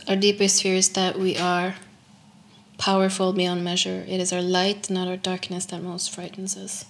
Our 0.08 0.16
deepest 0.16 0.62
fear 0.62 0.75
is 0.75 0.90
that 0.90 1.18
we 1.18 1.36
are 1.36 1.75
powerful 2.78 3.32
beyond 3.32 3.64
measure. 3.64 4.04
It 4.06 4.20
is 4.20 4.32
our 4.32 4.42
light, 4.42 4.90
not 4.90 5.08
our 5.08 5.16
darkness, 5.16 5.66
that 5.66 5.82
most 5.82 6.10
frightens 6.14 6.56
us. 6.56 6.86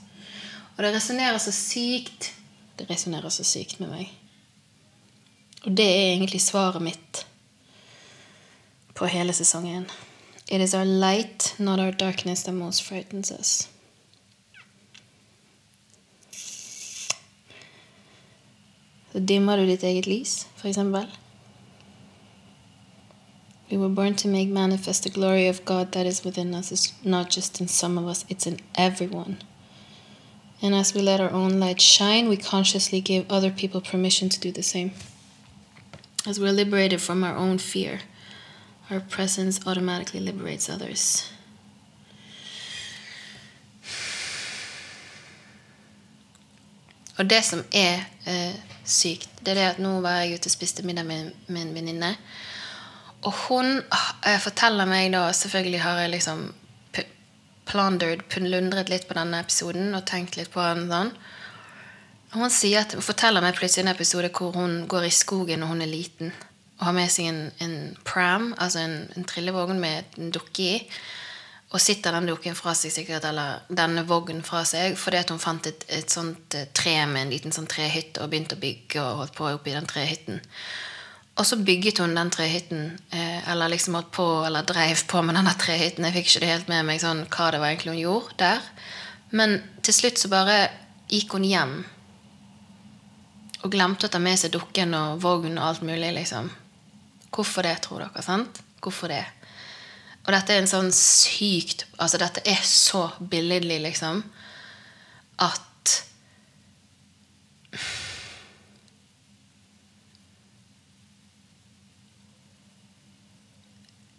Og 0.76 0.84
det 0.84 0.94
resonnerer 0.94 1.38
så 1.38 1.52
sykt 1.52 2.32
Det 2.78 2.90
resonnerer 2.90 3.28
så 3.28 3.44
sykt 3.44 3.80
med 3.80 3.88
meg. 3.88 4.10
Og 5.64 5.76
det 5.76 5.86
er 5.86 6.10
egentlig 6.12 6.40
svaret 6.44 6.82
mitt 6.82 7.22
på 8.94 9.06
hele 9.06 9.32
sesongen. 9.32 9.86
It 10.48 10.60
is 10.60 10.74
our 10.74 10.84
light, 10.84 11.54
not 11.58 11.80
our 11.80 11.90
darkness, 11.90 12.42
that 12.42 12.54
most 12.54 12.82
frightens 12.82 13.32
us. 13.40 13.68
Så 19.12 19.18
dimmer 19.18 19.56
du 19.56 19.66
ditt 19.66 19.82
eget 19.82 20.06
lys, 20.06 20.46
for 20.56 20.68
eksempel. 20.68 21.08
We 23.70 23.76
were 23.76 23.88
born 23.88 24.14
to 24.16 24.28
make 24.28 24.48
manifest 24.48 25.02
the 25.02 25.10
glory 25.10 25.48
of 25.48 25.64
God 25.64 25.92
that 25.92 26.06
is 26.06 26.24
within 26.24 26.54
us. 26.54 26.70
It's 26.70 26.92
not 27.02 27.30
just 27.30 27.60
in 27.60 27.66
some 27.66 27.98
of 27.98 28.06
us, 28.06 28.24
it's 28.28 28.46
in 28.46 28.60
everyone. 28.76 29.38
And 30.62 30.74
as 30.74 30.94
we 30.94 31.02
let 31.02 31.20
our 31.20 31.30
own 31.30 31.58
light 31.60 31.80
shine, 31.80 32.28
we 32.28 32.36
consciously 32.36 33.00
give 33.00 33.30
other 33.30 33.50
people 33.50 33.80
permission 33.80 34.28
to 34.28 34.40
do 34.40 34.52
the 34.52 34.62
same. 34.62 34.92
As 36.26 36.40
we're 36.40 36.52
liberated 36.52 37.00
from 37.00 37.24
our 37.24 37.36
own 37.36 37.58
fear, 37.58 38.00
our 38.90 39.00
presence 39.00 39.60
automatically 39.66 40.20
liberates 40.20 40.68
others. 40.68 41.32
Og 47.16 47.30
det 47.30 47.44
som 47.44 47.62
er 47.72 48.04
eh, 48.26 48.54
sykt, 48.84 49.28
det 49.40 49.48
er 49.48 49.54
det 49.54 49.68
at 49.70 49.78
nå 49.80 50.00
var 50.04 50.20
jeg 50.20 50.36
ute 50.36 50.50
og 50.50 50.52
spiste 50.52 50.82
middag 50.84 51.06
med, 51.08 51.30
med 51.48 51.62
en 51.62 51.74
venninne. 51.74 52.10
Og 53.24 53.32
hun 53.46 53.80
eh, 53.80 54.38
forteller 54.42 54.88
meg 54.88 55.08
da 55.14 55.30
Selvfølgelig 55.34 55.80
har 55.82 56.02
jeg 56.02 56.12
liksom 56.12 56.46
plundered, 57.66 58.22
plundret 58.30 58.90
litt 58.92 59.08
på 59.08 59.16
denne 59.16 59.40
episoden 59.42 59.94
og 59.96 60.06
tenkt 60.06 60.36
litt 60.38 60.52
på 60.52 60.62
den. 60.62 60.86
sånn. 60.90 61.12
Hun 62.36 62.52
sier 62.52 62.84
at, 62.84 62.96
forteller 63.02 63.42
meg 63.42 63.56
plutselig 63.58 63.86
en 63.86 63.94
episode 63.94 64.30
hvor 64.34 64.54
hun 64.56 64.84
går 64.90 65.08
i 65.08 65.14
skogen 65.14 65.62
når 65.62 65.72
hun 65.72 65.84
er 65.84 65.90
liten. 65.90 66.32
Og 66.78 66.88
har 66.88 66.96
med 66.96 67.12
seg 67.12 67.30
en, 67.30 67.44
en 67.64 67.76
pram, 68.04 68.50
altså 68.58 68.82
en, 68.84 68.98
en 69.16 69.28
trillevogn 69.28 69.80
med 69.80 70.18
en 70.20 70.32
dukke 70.34 70.66
i. 70.66 70.74
Og 71.74 71.82
sitter 71.82 72.14
den 72.14 72.28
dukken 72.30 72.54
fra 72.54 72.76
seg, 72.78 72.92
sikkert, 72.94 73.24
eller 73.26 73.64
denne 73.66 74.04
vognen 74.06 74.44
fra 74.46 74.62
seg, 74.68 74.94
fordi 75.00 75.18
at 75.18 75.32
hun 75.32 75.40
fant 75.42 75.66
et, 75.66 75.86
et 75.90 76.12
sånt 76.12 76.54
eh, 76.54 76.68
tre 76.76 76.94
med 77.10 77.24
en 77.24 77.32
liten 77.32 77.54
sånn 77.54 77.66
trehytte 77.70 78.22
og 78.22 78.30
begynte 78.30 78.54
å 78.54 78.62
bygge 78.62 79.02
og 79.02 79.22
holdt 79.22 79.34
på 79.38 79.48
oppi 79.50 79.74
den 79.74 79.88
trehytten. 79.90 80.38
Og 81.36 81.44
så 81.44 81.58
bygget 81.60 81.98
hun 82.00 82.14
den 82.16 82.30
trehytten, 82.32 82.98
eh, 83.12 83.48
eller 83.50 83.68
liksom 83.68 83.94
holdt 83.98 84.12
på, 84.16 84.26
eller 84.46 84.64
dreiv 84.64 85.02
på 85.08 85.20
med 85.22 85.36
denne 85.36 85.52
trehytten. 85.60 86.04
Jeg 86.08 86.14
fikk 86.14 86.30
ikke 86.30 86.40
det 86.40 86.52
helt 86.52 86.70
med 86.72 86.86
meg 86.88 87.02
sånn, 87.02 87.26
hva 87.28 87.50
det 87.52 87.60
var 87.60 87.72
egentlig 87.72 87.92
hun 87.92 88.00
gjorde 88.00 88.38
der. 88.40 88.70
Men 89.36 89.58
til 89.84 89.94
slutt 89.94 90.22
så 90.22 90.30
bare 90.32 90.56
gikk 91.12 91.36
hun 91.36 91.44
hjem. 91.44 91.74
Og 93.64 93.72
glemte 93.72 94.08
å 94.08 94.12
ta 94.12 94.20
med 94.22 94.40
seg 94.40 94.54
dukken 94.54 94.94
og 94.96 95.20
vogn 95.20 95.58
og 95.58 95.66
alt 95.66 95.84
mulig, 95.84 96.14
liksom. 96.16 96.48
Hvorfor 97.34 97.66
det, 97.68 97.76
tror 97.84 98.06
dere? 98.06 98.24
sant? 98.24 98.62
Hvorfor 98.80 99.12
det? 99.12 99.24
Og 100.24 100.32
dette 100.32 100.54
er 100.54 100.62
en 100.62 100.70
sånn 100.70 100.88
sykt 100.94 101.84
Altså, 102.00 102.18
dette 102.18 102.42
er 102.48 102.62
så 102.66 103.06
billedlig, 103.20 103.78
liksom, 103.84 104.22
at 105.44 105.60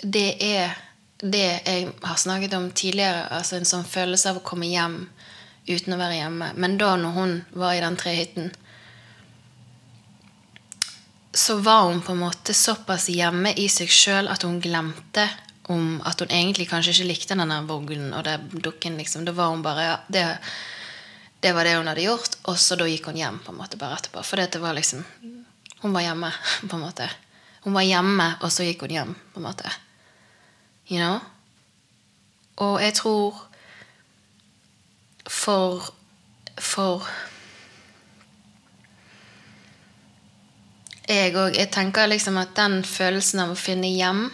Det 0.03 0.29
er 0.43 0.77
det 1.17 1.47
jeg 1.65 1.89
har 2.01 2.15
snakket 2.15 2.53
om 2.53 2.69
tidligere, 2.71 3.25
altså 3.33 3.57
en 3.57 3.65
sånn 3.65 3.85
følelse 3.87 4.29
av 4.29 4.39
å 4.41 4.45
komme 4.45 4.69
hjem 4.69 5.07
uten 5.67 5.95
å 5.95 5.99
være 5.99 6.19
hjemme. 6.19 6.51
Men 6.55 6.77
da 6.77 6.93
når 6.99 7.15
hun 7.15 7.33
var 7.57 7.73
i 7.75 7.81
den 7.81 7.97
trehytten, 7.99 8.51
så 11.37 11.57
var 11.61 11.89
hun 11.89 12.01
på 12.01 12.13
en 12.13 12.23
måte 12.23 12.53
såpass 12.53 13.09
hjemme 13.13 13.51
i 13.57 13.67
seg 13.69 13.91
sjøl 13.93 14.29
at 14.31 14.45
hun 14.45 14.61
glemte 14.61 15.27
om 15.67 15.99
at 16.07 16.21
hun 16.23 16.31
egentlig 16.31 16.69
kanskje 16.69 16.95
ikke 16.95 17.09
likte 17.11 17.37
denne 17.37 17.59
vognen 17.67 18.13
og 18.15 18.23
den 18.25 18.47
dukken. 18.63 18.97
liksom. 18.97 19.25
Da 19.25 19.35
var 19.35 19.51
hun 19.51 19.65
bare 19.65 19.83
ja, 19.83 19.97
det, 20.07 20.23
det 21.43 21.53
var 21.53 21.67
det 21.67 21.75
hun 21.75 21.89
hadde 21.91 22.05
gjort, 22.05 22.39
og 22.47 22.57
så 22.61 22.77
da 22.79 22.87
gikk 22.87 23.11
hun 23.11 23.19
hjem 23.19 23.41
på 23.43 23.53
en 23.53 23.59
måte 23.59 23.77
bare 23.77 23.99
etterpå. 23.99 24.23
For 24.23 24.39
det 24.39 24.61
var 24.63 24.77
liksom 24.77 25.03
Hun 25.77 25.93
var 25.93 26.01
hjemme, 26.01 26.31
på 26.69 26.75
en 26.75 26.81
måte. 26.81 27.09
Hun 27.61 27.73
var 27.73 27.85
hjemme, 27.85 28.31
og 28.41 28.51
så 28.51 28.65
gikk 28.65 28.87
hun 28.87 28.95
hjem, 28.95 29.13
på 29.33 29.41
en 29.41 29.45
måte. 29.45 29.69
You 30.89 30.99
know? 30.99 31.19
Og 32.57 32.81
jeg 32.81 32.93
tror 32.93 33.47
for 35.27 35.93
For 36.57 37.07
jeg 41.07 41.35
òg 41.35 41.55
Jeg 41.55 41.71
tenker 41.71 42.07
liksom 42.07 42.37
at 42.41 42.55
den 42.55 42.81
følelsen 42.83 43.43
av 43.43 43.53
å 43.53 43.59
finne 43.59 43.87
hjem 43.91 44.25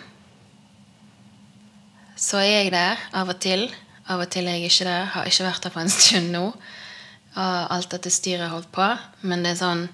Så 2.15 2.39
er 2.41 2.63
jeg 2.63 2.71
der 2.73 3.01
av 3.13 3.29
og 3.29 3.39
til. 3.43 3.67
Av 4.07 4.21
og 4.21 4.29
til 4.31 4.47
er 4.47 4.57
jeg 4.57 4.71
ikke 4.71 4.87
der. 4.87 5.05
Har 5.13 5.27
ikke 5.27 5.45
vært 5.47 5.65
der 5.65 5.73
på 5.73 5.81
en 5.81 5.91
stund 5.91 6.31
nå. 6.31 6.45
Av 7.35 7.71
alt 7.73 7.91
dette 7.91 8.11
styret 8.13 8.51
holdt 8.51 8.71
på. 8.71 8.85
Men 9.27 9.43
det 9.43 9.53
er 9.53 9.59
sånn 9.59 9.87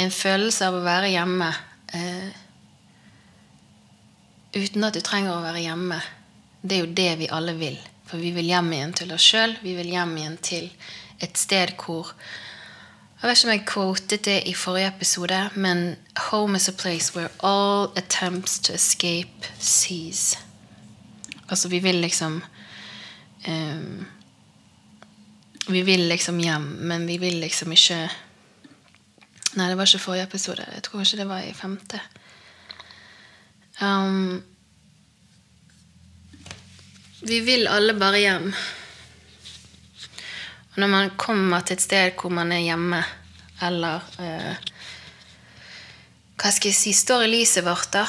en 0.00 0.12
følelse 0.12 0.68
av 0.68 0.76
å 0.78 0.84
være 0.84 1.10
hjemme 1.12 1.48
eh, 1.96 2.45
uten 4.56 4.86
at 4.86 4.96
du 4.96 5.02
trenger 5.04 5.34
å 5.36 5.44
være 5.44 5.64
hjemme. 5.64 6.00
Det 6.62 6.76
er 6.76 6.84
jo 6.84 6.96
det 6.98 7.10
vi 7.20 7.30
alle 7.32 7.54
vil. 7.58 7.76
For 8.06 8.22
vi 8.22 8.32
vil 8.34 8.48
hjem 8.50 8.72
igjen 8.72 8.94
til 8.96 9.12
oss 9.14 9.24
sjøl. 9.26 9.56
Vi 9.62 9.74
vil 9.78 9.90
hjem 9.92 10.14
igjen 10.18 10.36
til 10.42 10.68
et 11.22 11.38
sted 11.38 11.74
hvor 11.80 12.14
Jeg 13.16 13.30
vet 13.30 13.38
ikke 13.38 13.46
om 13.46 13.52
jeg 13.54 13.66
quotet 13.70 14.24
det 14.26 14.40
i 14.44 14.52
forrige 14.54 14.90
episode, 14.92 15.38
men 15.54 15.96
Home 16.28 16.56
is 16.56 16.68
a 16.68 16.72
place 16.72 17.14
where 17.14 17.30
all 17.40 17.88
attempts 17.96 18.58
to 18.58 18.74
escape 18.74 19.48
cease. 19.58 20.36
Altså, 21.48 21.68
vi 21.68 21.78
vil 21.78 21.96
liksom 22.00 22.42
um, 23.48 24.06
Vi 25.68 25.82
vil 25.82 26.08
liksom 26.08 26.38
hjem, 26.40 26.62
men 26.62 27.06
vi 27.06 27.18
vil 27.18 27.40
liksom 27.40 27.72
ikke 27.72 28.10
Nei, 29.56 29.68
det 29.70 29.76
var 29.78 29.88
ikke 29.88 29.98
forrige 29.98 30.28
episode. 30.28 30.66
Jeg 30.74 30.82
tror 30.82 31.00
ikke 31.00 31.16
det 31.16 31.28
var 31.28 31.40
i 31.40 31.54
femte. 31.56 32.00
Um, 33.80 34.42
vi 37.26 37.40
vil 37.40 37.66
alle 37.68 37.94
bare 37.98 38.20
hjem. 38.22 38.48
Og 40.72 40.80
når 40.80 40.90
man 40.92 41.14
kommer 41.20 41.64
til 41.64 41.76
et 41.76 41.84
sted 41.84 42.16
hvor 42.20 42.32
man 42.32 42.52
er 42.52 42.64
hjemme, 42.64 43.02
eller 43.64 44.04
eh, 44.20 44.72
Hva 46.36 46.50
skal 46.52 46.68
jeg 46.68 46.76
si 46.76 46.92
står 46.92 47.24
i 47.24 47.30
lyset 47.32 47.64
vårt, 47.64 47.88
da, 47.94 48.04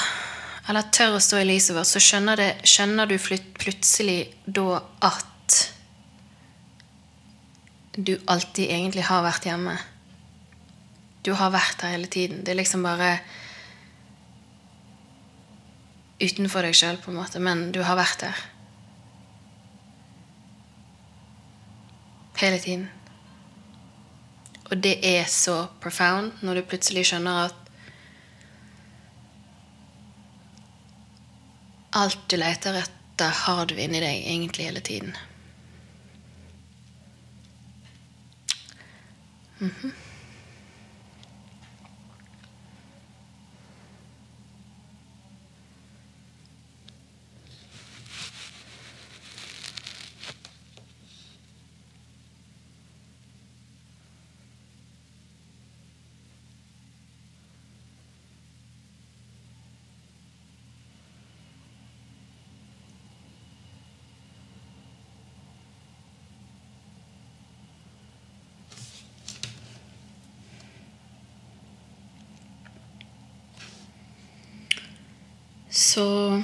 eller 0.68 0.90
tør 0.92 1.16
å 1.16 1.24
stå 1.24 1.40
i 1.40 1.48
lyset 1.48 1.78
vårt, 1.78 1.88
så 1.88 2.02
skjønner, 2.04 2.36
det, 2.36 2.50
skjønner 2.68 3.08
du 3.08 3.16
plutselig 3.16 4.18
da 4.44 4.82
at 5.08 5.62
du 7.96 8.18
alltid 8.28 8.68
egentlig 8.68 9.08
har 9.08 9.24
vært 9.26 9.48
hjemme. 9.48 9.78
Du 11.24 11.32
har 11.40 11.56
vært 11.56 11.82
her 11.82 11.96
hele 11.96 12.12
tiden. 12.12 12.44
Det 12.44 12.52
er 12.52 12.60
liksom 12.60 12.84
bare 12.86 13.16
utenfor 16.22 16.66
deg 16.66 16.76
sjøl, 16.78 17.00
på 17.02 17.12
en 17.12 17.20
måte, 17.20 17.42
men 17.44 17.70
du 17.76 17.82
har 17.86 17.98
vært 18.00 18.24
der. 18.26 18.46
Hele 22.38 22.60
tiden. 22.62 22.88
Og 24.68 24.78
det 24.84 24.98
er 25.06 25.24
så 25.32 25.68
profound 25.82 26.44
når 26.46 26.60
du 26.60 26.68
plutselig 26.70 27.08
skjønner 27.10 27.48
at 27.48 27.64
alt 31.98 32.26
du 32.30 32.36
leter 32.38 32.82
etter, 32.84 33.32
har 33.46 33.66
du 33.66 33.78
inni 33.80 34.02
deg 34.04 34.28
egentlig 34.30 34.68
hele 34.68 34.84
tiden. 34.86 35.16
Mm 39.60 39.72
-hmm. 39.72 40.07
Så 75.78 76.42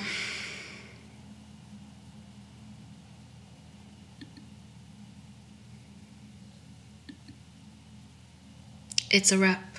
It's 9.09 9.31
a 9.31 9.37
wrap. 9.37 9.77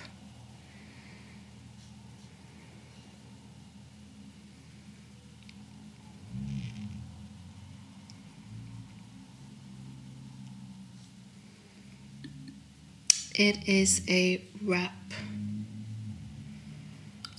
It 13.34 13.68
is 13.68 14.02
a 14.08 14.40
wrap. 14.62 14.90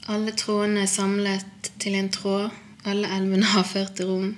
Alle 0.07 0.31
trådene 0.31 0.81
er 0.81 0.85
samlet 0.85 1.54
til 1.79 1.95
en 1.95 2.09
tråd. 2.09 2.49
Alle 2.85 3.09
elvene 3.17 3.43
har 3.43 3.63
ført 3.63 3.95
til 3.95 4.05
rom. 4.05 4.35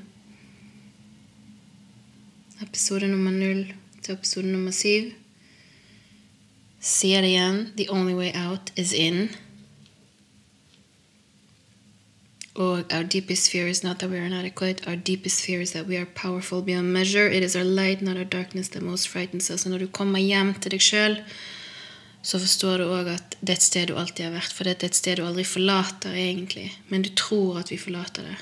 Episode 2.62 3.08
nummer 3.08 3.32
null 3.32 3.74
til 4.02 4.14
episode 4.14 4.48
nummer 4.48 4.72
syv. 4.72 5.12
Sier 6.80 7.22
det 7.22 7.34
igjen. 7.36 7.68
The 7.78 7.90
only 7.90 8.14
way 8.14 8.32
out 8.36 8.72
is 8.76 8.94
in. 8.94 9.30
Og 12.56 12.84
our 12.92 13.04
deepest 13.04 13.52
fear 13.52 13.68
is 13.68 13.84
not 13.84 14.00
that 14.00 14.10
we 14.10 14.18
are 14.18 14.26
inadequate. 14.26 14.88
Our 14.88 14.96
deepest 14.96 15.46
fear 15.46 15.62
is 15.62 15.72
that 15.72 15.86
we 15.86 15.98
are 15.98 16.06
powerful 16.06 16.62
beyond 16.62 16.94
measure. 16.94 17.30
It 17.30 17.44
is 17.44 17.56
our 17.56 17.64
light, 17.64 18.02
not 18.02 18.18
our 18.18 18.24
darkness, 18.24 18.70
that 18.70 18.82
most 18.82 19.08
frightens 19.08 19.50
us. 19.50 19.66
Og 19.66 19.72
når 19.72 19.78
du 19.78 19.88
kommer 19.88 20.20
hjem 20.20 20.54
til 20.54 20.72
deg 20.72 20.82
sjøl, 20.82 21.18
så 22.28 22.40
forstår 22.44 22.82
du 22.82 22.90
òg 22.92 23.08
at 23.14 23.38
det 23.40 23.54
er 23.54 23.56
et 23.56 23.64
sted 23.64 23.88
du 23.88 23.94
alltid 23.96 24.26
har 24.26 24.34
vært. 24.36 24.52
For 24.52 24.68
det 24.68 24.74
er 24.76 24.90
et 24.90 24.98
sted 25.00 25.16
du 25.16 25.24
aldri 25.24 25.46
forlater, 25.48 26.12
egentlig. 26.12 26.66
Men 26.92 27.06
du 27.06 27.14
tror 27.16 27.62
at 27.62 27.72
vi 27.72 27.80
forlater 27.80 28.28
det. 28.28 28.36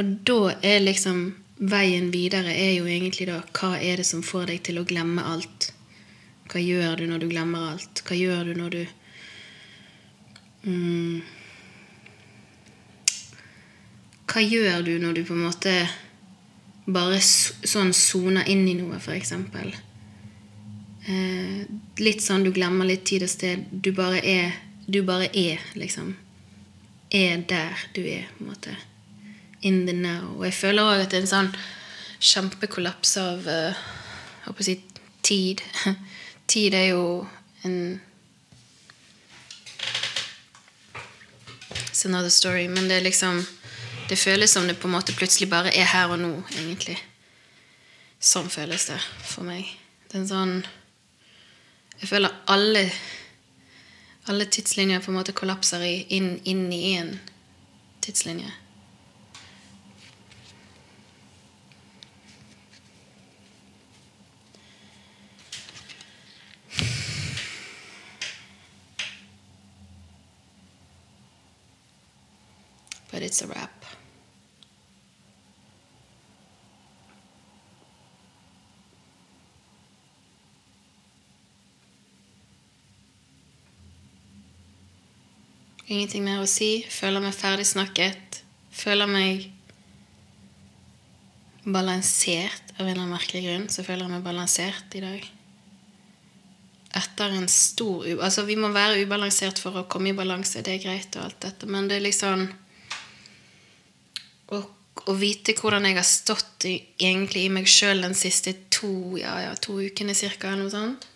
Og 0.00 0.14
da 0.24 0.54
er 0.64 0.80
liksom 0.86 1.20
veien 1.60 2.08
videre 2.14 2.48
er 2.48 2.72
jo 2.78 2.88
egentlig 2.88 3.28
da 3.28 3.42
Hva 3.54 3.76
er 3.76 4.00
det 4.00 4.08
som 4.08 4.24
får 4.26 4.48
deg 4.54 4.64
til 4.70 4.80
å 4.80 4.86
glemme 4.88 5.22
alt? 5.34 5.68
Hva 6.48 6.64
gjør 6.64 6.98
du 7.02 7.06
når 7.12 7.22
du 7.22 7.28
glemmer 7.28 7.74
alt? 7.74 8.02
Hva 8.08 8.16
gjør 8.16 8.48
du 8.48 8.56
når 8.58 8.74
du 8.74 8.82
mm, 10.64 11.22
Hva 14.32 14.48
gjør 14.48 14.84
du 14.88 14.94
når 14.98 15.20
du 15.20 15.26
på 15.28 15.36
en 15.36 15.44
måte 15.44 15.76
bare 16.88 17.20
sånn 17.20 17.92
soner 17.96 18.48
inn 18.48 18.64
i 18.68 18.80
noe, 18.80 18.96
for 18.96 19.12
eksempel? 19.12 19.76
Eh, 21.04 21.64
litt 22.00 22.22
sånn 22.24 22.46
du 22.46 22.50
glemmer 22.54 22.88
litt 22.88 23.04
tid 23.04 23.26
og 23.26 23.32
sted. 23.32 23.66
Du 23.70 23.92
bare 23.96 24.22
er, 24.24 24.54
du 24.86 25.02
bare 25.04 25.28
er 25.28 25.60
liksom. 25.76 26.14
Er 27.14 27.42
der 27.48 27.86
du 27.94 28.00
er, 28.08 28.30
på 28.36 28.44
en 28.44 28.50
måte. 28.54 28.76
In 29.60 29.84
the 29.86 29.92
now. 29.92 30.32
Og 30.38 30.46
jeg 30.48 30.56
føler 30.56 30.82
òg 30.84 31.04
at 31.04 31.12
det 31.12 31.20
er 31.20 31.26
en 31.26 31.34
sånn 31.34 31.52
kjempekollaps 32.24 33.18
av 33.20 33.48
eh, 33.48 33.84
håper 34.46 34.64
å 34.64 34.66
si 34.66 34.78
tid. 35.24 35.62
Tid 36.50 36.76
er 36.76 36.90
jo 36.92 37.04
en 37.64 38.00
It's 41.84 42.04
another 42.04 42.30
story. 42.30 42.66
Men 42.68 42.88
det 42.88 42.96
er 42.96 43.04
liksom 43.04 43.44
Det 44.08 44.18
føles 44.20 44.52
som 44.52 44.66
det 44.68 44.74
på 44.76 44.88
en 44.88 44.92
måte 44.92 45.14
plutselig 45.16 45.48
bare 45.48 45.70
er 45.72 45.86
her 45.88 46.10
og 46.12 46.18
nå, 46.20 46.32
egentlig. 46.58 46.98
Sånn 48.20 48.50
føles 48.52 48.84
det 48.90 48.98
for 49.24 49.46
meg. 49.48 49.64
Det 50.10 50.18
er 50.18 50.20
en 50.20 50.28
sånn 50.28 50.52
Jeg 52.04 52.08
føler 52.08 52.34
alle 52.52 52.90
alle 54.28 54.44
tidslinjer 54.44 55.00
på 55.00 55.08
en 55.10 55.16
måte 55.16 55.32
kollapser 55.32 55.80
inn, 55.84 56.34
inn 56.44 56.66
i 56.72 56.98
én 56.98 57.14
tidslinje. 58.04 58.50
But 73.10 73.22
it's 73.22 73.40
a 73.40 73.46
wrap. 73.46 74.03
Ingenting 85.94 86.24
mer 86.26 86.42
å 86.42 86.50
si. 86.50 86.82
Føler 86.90 87.22
meg 87.22 87.36
ferdig 87.36 87.68
snakket. 87.70 88.40
Føler 88.74 89.06
meg 89.06 89.46
balansert 91.64 92.74
av 92.74 92.82
en 92.82 92.90
eller 92.90 93.04
annen 93.04 93.14
merkelig 93.14 93.44
grunn. 93.46 93.68
Så 93.70 93.86
føler 93.86 94.08
jeg 94.08 94.14
meg 94.16 94.26
balansert 94.26 94.98
i 94.98 95.04
dag. 95.04 95.28
Etter 96.98 97.38
en 97.38 97.46
stor. 97.50 98.08
Altså, 98.16 98.42
vi 98.48 98.58
må 98.58 98.72
være 98.74 99.06
ubalansert 99.06 99.62
for 99.62 99.78
å 99.78 99.86
komme 99.90 100.10
i 100.10 100.18
balanse. 100.18 100.64
Det 100.66 100.74
er 100.74 100.82
greit 100.82 101.14
og 101.18 101.28
alt 101.28 101.40
dette, 101.46 101.70
men 101.70 101.86
det 101.90 102.00
er 102.00 102.08
liksom 102.08 102.48
å 104.54 105.14
vite 105.18 105.54
hvordan 105.58 105.88
jeg 105.88 105.98
har 105.98 106.06
stått 106.06 106.66
i, 106.68 106.74
egentlig 107.00 107.46
i 107.46 107.52
meg 107.52 107.66
sjøl 107.68 108.04
den 108.04 108.14
siste 108.16 108.54
to, 108.72 109.16
ja, 109.20 109.34
ja, 109.42 109.54
to 109.60 109.76
ukene 109.82 110.14
cirka, 110.16 110.52
eller 110.52 110.64
noe 110.64 110.72
sånt. 110.72 111.08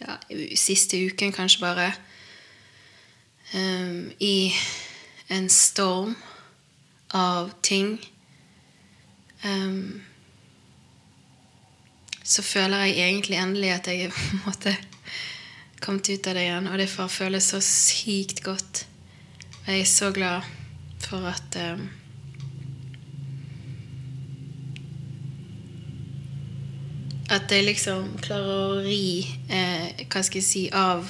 Ja, 0.00 0.18
siste 0.58 0.98
uken 1.00 1.32
kanskje 1.34 1.62
bare 1.62 1.88
um, 3.52 4.12
i 4.20 4.52
en 5.28 5.48
storm 5.50 6.14
av 7.14 7.52
ting, 7.62 7.98
um, 9.44 10.02
så 12.24 12.42
føler 12.42 12.86
jeg 12.86 12.96
egentlig 13.04 13.36
endelig 13.36 13.70
at 13.74 13.92
jeg 13.92 14.10
på 14.14 14.24
en 14.32 14.44
måte 14.46 14.76
kommet 15.84 16.08
ut 16.08 16.26
av 16.26 16.34
det 16.34 16.46
igjen. 16.46 16.70
Og 16.72 16.78
det 16.80 16.88
får 16.90 17.12
føles 17.12 17.50
så 17.52 17.60
sykt 17.64 18.40
godt. 18.44 18.86
Og 19.64 19.68
jeg 19.72 19.84
er 19.84 19.90
så 19.90 20.10
glad 20.12 20.48
for 21.04 21.28
at 21.28 21.60
um, 21.74 21.84
At 27.34 27.50
jeg 27.50 27.64
liksom 27.64 28.18
klarer 28.20 28.50
å 28.52 28.82
ri 28.84 29.24
eh, 29.48 30.04
Hva 30.12 30.20
skal 30.22 30.38
jeg 30.38 30.44
si 30.44 30.64
av 30.76 31.08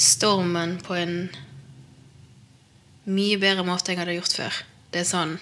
stormen 0.00 0.78
på 0.80 0.96
en 0.96 1.16
mye 3.10 3.36
bedre 3.40 3.64
måte 3.66 3.90
enn 3.90 3.98
jeg 3.98 4.02
hadde 4.04 4.16
gjort 4.16 4.36
før. 4.38 4.62
Det 4.90 5.02
er 5.02 5.08
sånn 5.08 5.38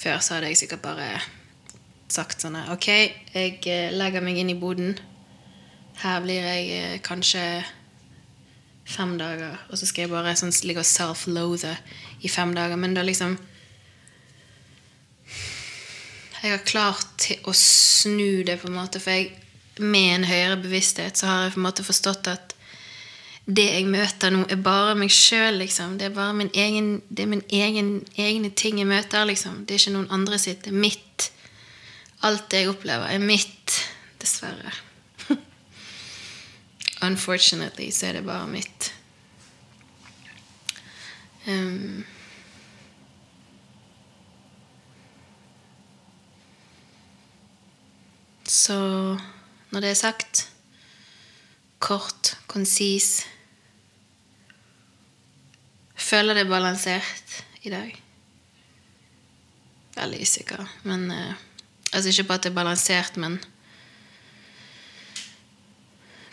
Før 0.00 0.22
så 0.24 0.36
hadde 0.36 0.48
jeg 0.48 0.60
sikkert 0.62 0.80
bare 0.80 1.08
sagt 2.10 2.40
sånn 2.40 2.56
Ok, 2.72 2.88
jeg 3.34 3.58
eh, 3.68 3.90
legger 3.92 4.24
meg 4.24 4.38
inn 4.40 4.52
i 4.52 4.58
boden. 4.58 4.94
Her 6.00 6.22
blir 6.24 6.40
jeg 6.40 6.70
eh, 6.72 6.96
kanskje 7.04 7.42
fem 8.90 9.12
dager, 9.20 9.58
og 9.68 9.78
så 9.78 9.86
skal 9.86 10.06
jeg 10.06 10.12
bare 10.12 10.32
sånn, 10.38 10.54
ligge 10.66 10.82
og 10.82 10.88
self-loathe 10.88 11.74
i 12.24 12.30
fem 12.32 12.54
dager. 12.56 12.80
Men 12.80 12.96
er 12.96 13.06
liksom 13.06 13.36
Jeg 16.40 16.54
har 16.54 16.64
klart 16.64 17.28
å 17.44 17.52
snu 17.52 18.40
det, 18.48 18.56
på 18.62 18.70
en 18.70 18.78
måte, 18.78 19.02
for 19.02 19.12
jeg, 19.12 19.34
med 19.80 20.14
en 20.14 20.24
høyere 20.24 20.56
bevissthet 20.62 21.20
så 21.20 21.28
har 21.28 21.42
jeg 21.44 21.52
på 21.54 21.60
en 21.60 21.66
måte 21.66 21.84
forstått 21.84 22.30
at 22.32 22.49
det 23.56 23.66
jeg 23.66 23.86
møter 23.90 24.30
nå, 24.34 24.44
er 24.52 24.60
bare 24.62 24.94
meg 24.98 25.10
sjøl, 25.14 25.58
liksom. 25.62 25.96
Det 25.98 26.10
er 26.10 26.14
bare 26.14 26.36
min 26.36 26.50
egen, 26.54 26.90
det 27.08 27.24
er 27.24 27.30
min 27.30 27.42
egen, 27.50 27.90
egne 28.20 28.50
ting 28.54 28.78
jeg 28.78 28.88
møter, 28.90 29.24
liksom. 29.26 29.64
Det 29.66 29.74
er 29.74 29.82
ikke 29.82 29.94
noen 29.96 30.12
andre 30.14 30.38
sitt. 30.38 30.62
Det 30.64 30.70
er 30.70 30.82
mitt. 30.84 31.30
Alt 32.26 32.50
det 32.52 32.62
jeg 32.62 32.70
opplever, 32.70 33.08
er 33.10 33.22
mitt. 33.22 33.80
Dessverre. 34.20 34.72
Unfortunately 37.08 37.90
så 37.90 38.10
er 38.10 38.20
det 38.20 38.24
bare 38.28 38.46
mitt. 38.50 38.92
Um, 41.48 42.04
så 48.44 48.78
når 49.70 49.80
det 49.80 49.90
er 49.90 50.00
sagt 50.04 50.50
kort, 51.80 52.36
konsis 52.46 53.22
Føler 56.10 56.34
det 56.34 56.48
balansert 56.50 57.36
i 57.62 57.70
dag. 57.70 57.92
Veldig 59.94 60.20
usikker. 60.26 60.66
Men 60.88 61.06
eh, 61.14 61.46
Altså 61.90 62.12
ikke 62.12 62.28
på 62.28 62.36
at 62.36 62.44
det 62.44 62.52
er 62.52 62.54
balansert, 62.54 63.16
men 63.18 63.40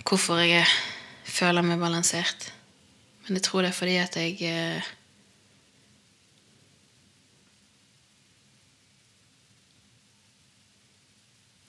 hvorfor 0.06 0.38
jeg 0.46 0.68
føler 1.26 1.66
meg 1.66 1.82
balansert. 1.82 2.52
Men 3.26 3.40
jeg 3.40 3.46
tror 3.48 3.66
det 3.66 3.72
er 3.72 3.80
fordi 3.80 3.96
at 3.98 4.20
jeg 4.22 4.38
eh, 4.46 4.94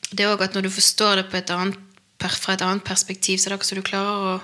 Det 0.08 0.24
er 0.24 0.32
òg 0.32 0.40
at 0.42 0.54
når 0.56 0.64
du 0.66 0.70
forstår 0.72 1.20
det 1.20 1.26
et 1.36 1.50
annet, 1.52 1.76
fra 2.18 2.54
et 2.56 2.62
annet 2.64 2.82
perspektiv, 2.82 3.38
så 3.38 3.46
er 3.46 3.52
det 3.52 3.58
akkurat 3.58 3.68
som 3.68 3.78
du 3.78 3.86
klarer 3.86 4.22
å 4.28 4.38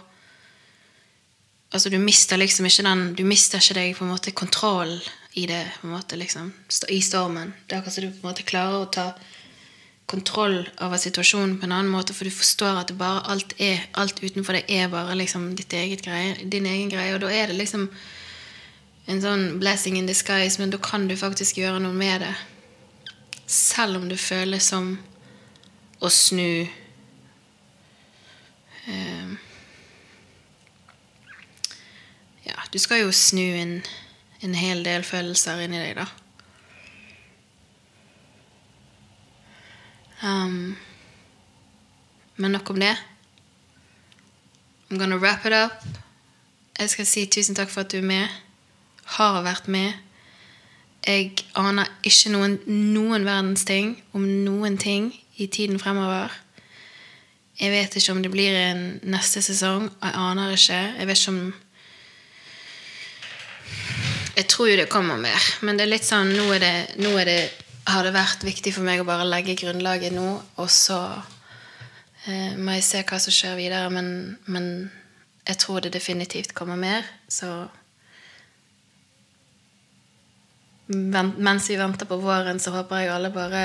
Altså, 1.75 1.91
du 1.91 1.99
mister 1.99 2.39
liksom 2.39 2.69
ikke 2.69 2.85
den 2.87 3.01
Du 3.19 3.25
mister 3.27 3.59
ikke 3.59 3.75
deg 3.75 3.97
på 3.99 4.05
en 4.07 4.13
måte 4.15 4.31
kontroll 4.31 4.95
i 5.35 5.49
det, 5.51 5.65
på 5.81 5.89
en 5.89 5.97
måte, 5.97 6.15
liksom, 6.17 6.53
i 6.95 7.01
stormen. 7.03 7.51
Det 7.67 7.75
er 7.75 7.81
akkurat 7.81 7.95
som 7.97 8.05
du 8.05 8.13
på 8.13 8.23
en 8.23 8.31
måte 8.31 8.47
klarer 8.47 8.85
å 8.85 8.91
ta 8.95 9.09
kontroll 10.07 10.61
over 10.85 11.01
situasjonen 11.01 11.57
på 11.59 11.67
en 11.67 11.73
annen 11.75 11.91
måte, 11.91 12.15
for 12.15 12.29
du 12.29 12.35
forstår 12.35 12.79
at 12.79 12.93
det 12.93 12.99
bare 13.01 13.25
alt 13.33 13.55
er 13.59 13.81
alt 13.99 14.21
utenfor 14.23 14.55
det 14.55 14.65
er 14.71 14.93
bare 14.93 15.17
liksom 15.19 15.55
ditt 15.59 15.73
eget 15.75 16.05
greie, 16.05 16.37
din 16.45 16.69
egen 16.71 16.93
greie. 16.93 17.15
Og 17.17 17.25
da 17.25 17.33
er 17.33 17.51
det 17.51 17.59
liksom 17.59 17.89
en 19.11 19.25
sånn 19.25 19.59
blessing 19.61 19.99
in 19.99 20.07
disguise, 20.09 20.61
men 20.61 20.71
da 20.73 20.79
kan 20.79 21.09
du 21.09 21.17
faktisk 21.19 21.59
gjøre 21.61 21.83
noe 21.83 21.97
med 21.97 22.23
det. 22.23 22.35
Selv 23.51 23.99
om 23.99 24.07
det 24.09 24.21
føles 24.23 24.71
som 24.71 24.95
å 26.01 26.13
snu 26.13 26.69
eh, 28.87 29.35
Ja, 32.45 32.61
du 32.75 32.79
skal 32.83 33.05
jo 33.05 33.13
snu 33.15 33.43
en, 33.55 33.83
en 34.43 34.55
hel 34.59 34.83
del 34.83 35.05
følelser 35.07 35.61
inni 35.63 35.79
deg, 35.79 35.95
da. 35.95 36.07
Um, 40.25 40.75
men 42.37 42.51
nok 42.51 42.71
om 42.71 42.81
det. 42.83 42.97
I'm 44.91 44.99
gonna 44.99 45.17
wrap 45.17 45.47
it 45.47 45.53
up. 45.53 45.87
Jeg 46.79 46.91
skal 46.91 47.07
si 47.07 47.27
tusen 47.27 47.55
takk 47.55 47.71
for 47.71 47.87
at 47.87 47.93
du 47.93 48.01
er 48.01 48.09
med. 48.09 48.29
Har 49.05 49.43
vært 49.47 49.69
med. 49.69 49.93
Jeg 51.07 51.45
aner 51.55 51.87
ikke 52.03 52.33
noen, 52.35 52.59
noen 52.67 53.23
verdens 53.25 53.63
ting 53.69 54.01
om 54.13 54.25
noen 54.27 54.79
ting 54.79 55.13
i 55.37 55.47
tiden 55.47 55.79
fremover. 55.79 56.33
Jeg 57.61 57.71
vet 57.71 57.95
ikke 57.97 58.13
om 58.13 58.23
det 58.23 58.33
blir 58.35 58.57
en 58.57 58.99
neste 59.07 59.43
sesong. 59.47 59.93
Jeg 60.03 60.19
aner 60.19 60.57
ikke. 60.57 60.81
Jeg 60.99 61.07
vet 61.07 61.23
ikke 61.23 61.37
om 61.37 61.55
Jeg 64.35 64.49
tror 64.51 64.69
jo 64.71 64.79
det 64.81 64.91
kommer 64.91 65.21
mer, 65.21 65.45
men 65.63 65.79
det 65.79 65.85
er 65.85 65.93
litt 65.93 66.07
sånn 66.07 66.33
Nå, 66.35 66.49
det, 66.59 66.73
nå 66.99 67.13
det, 67.23 67.39
har 67.87 68.03
det 68.03 68.15
vært 68.17 68.43
viktig 68.43 68.73
for 68.75 68.87
meg 68.87 69.03
å 69.03 69.07
bare 69.07 69.27
legge 69.29 69.55
grunnlaget 69.61 70.15
nå, 70.15 70.27
og 70.59 70.71
så 70.73 70.99
eh, 72.27 72.57
må 72.59 72.75
jeg 72.75 72.87
se 72.87 73.03
hva 73.07 73.21
som 73.23 73.35
skjer 73.35 73.55
videre. 73.61 73.93
Men, 73.95 74.09
men 74.51 74.69
jeg 75.47 75.61
tror 75.63 75.85
det 75.85 75.95
definitivt 75.95 76.55
kommer 76.57 76.81
mer, 76.81 77.07
så 77.29 77.67
Mens 80.85 81.71
vi 81.71 81.79
venter 81.81 82.05
på 82.05 82.19
våren, 82.21 82.59
så 82.61 82.75
håper 82.75 82.99
jeg 83.01 83.09
alle 83.15 83.31
bare 83.33 83.61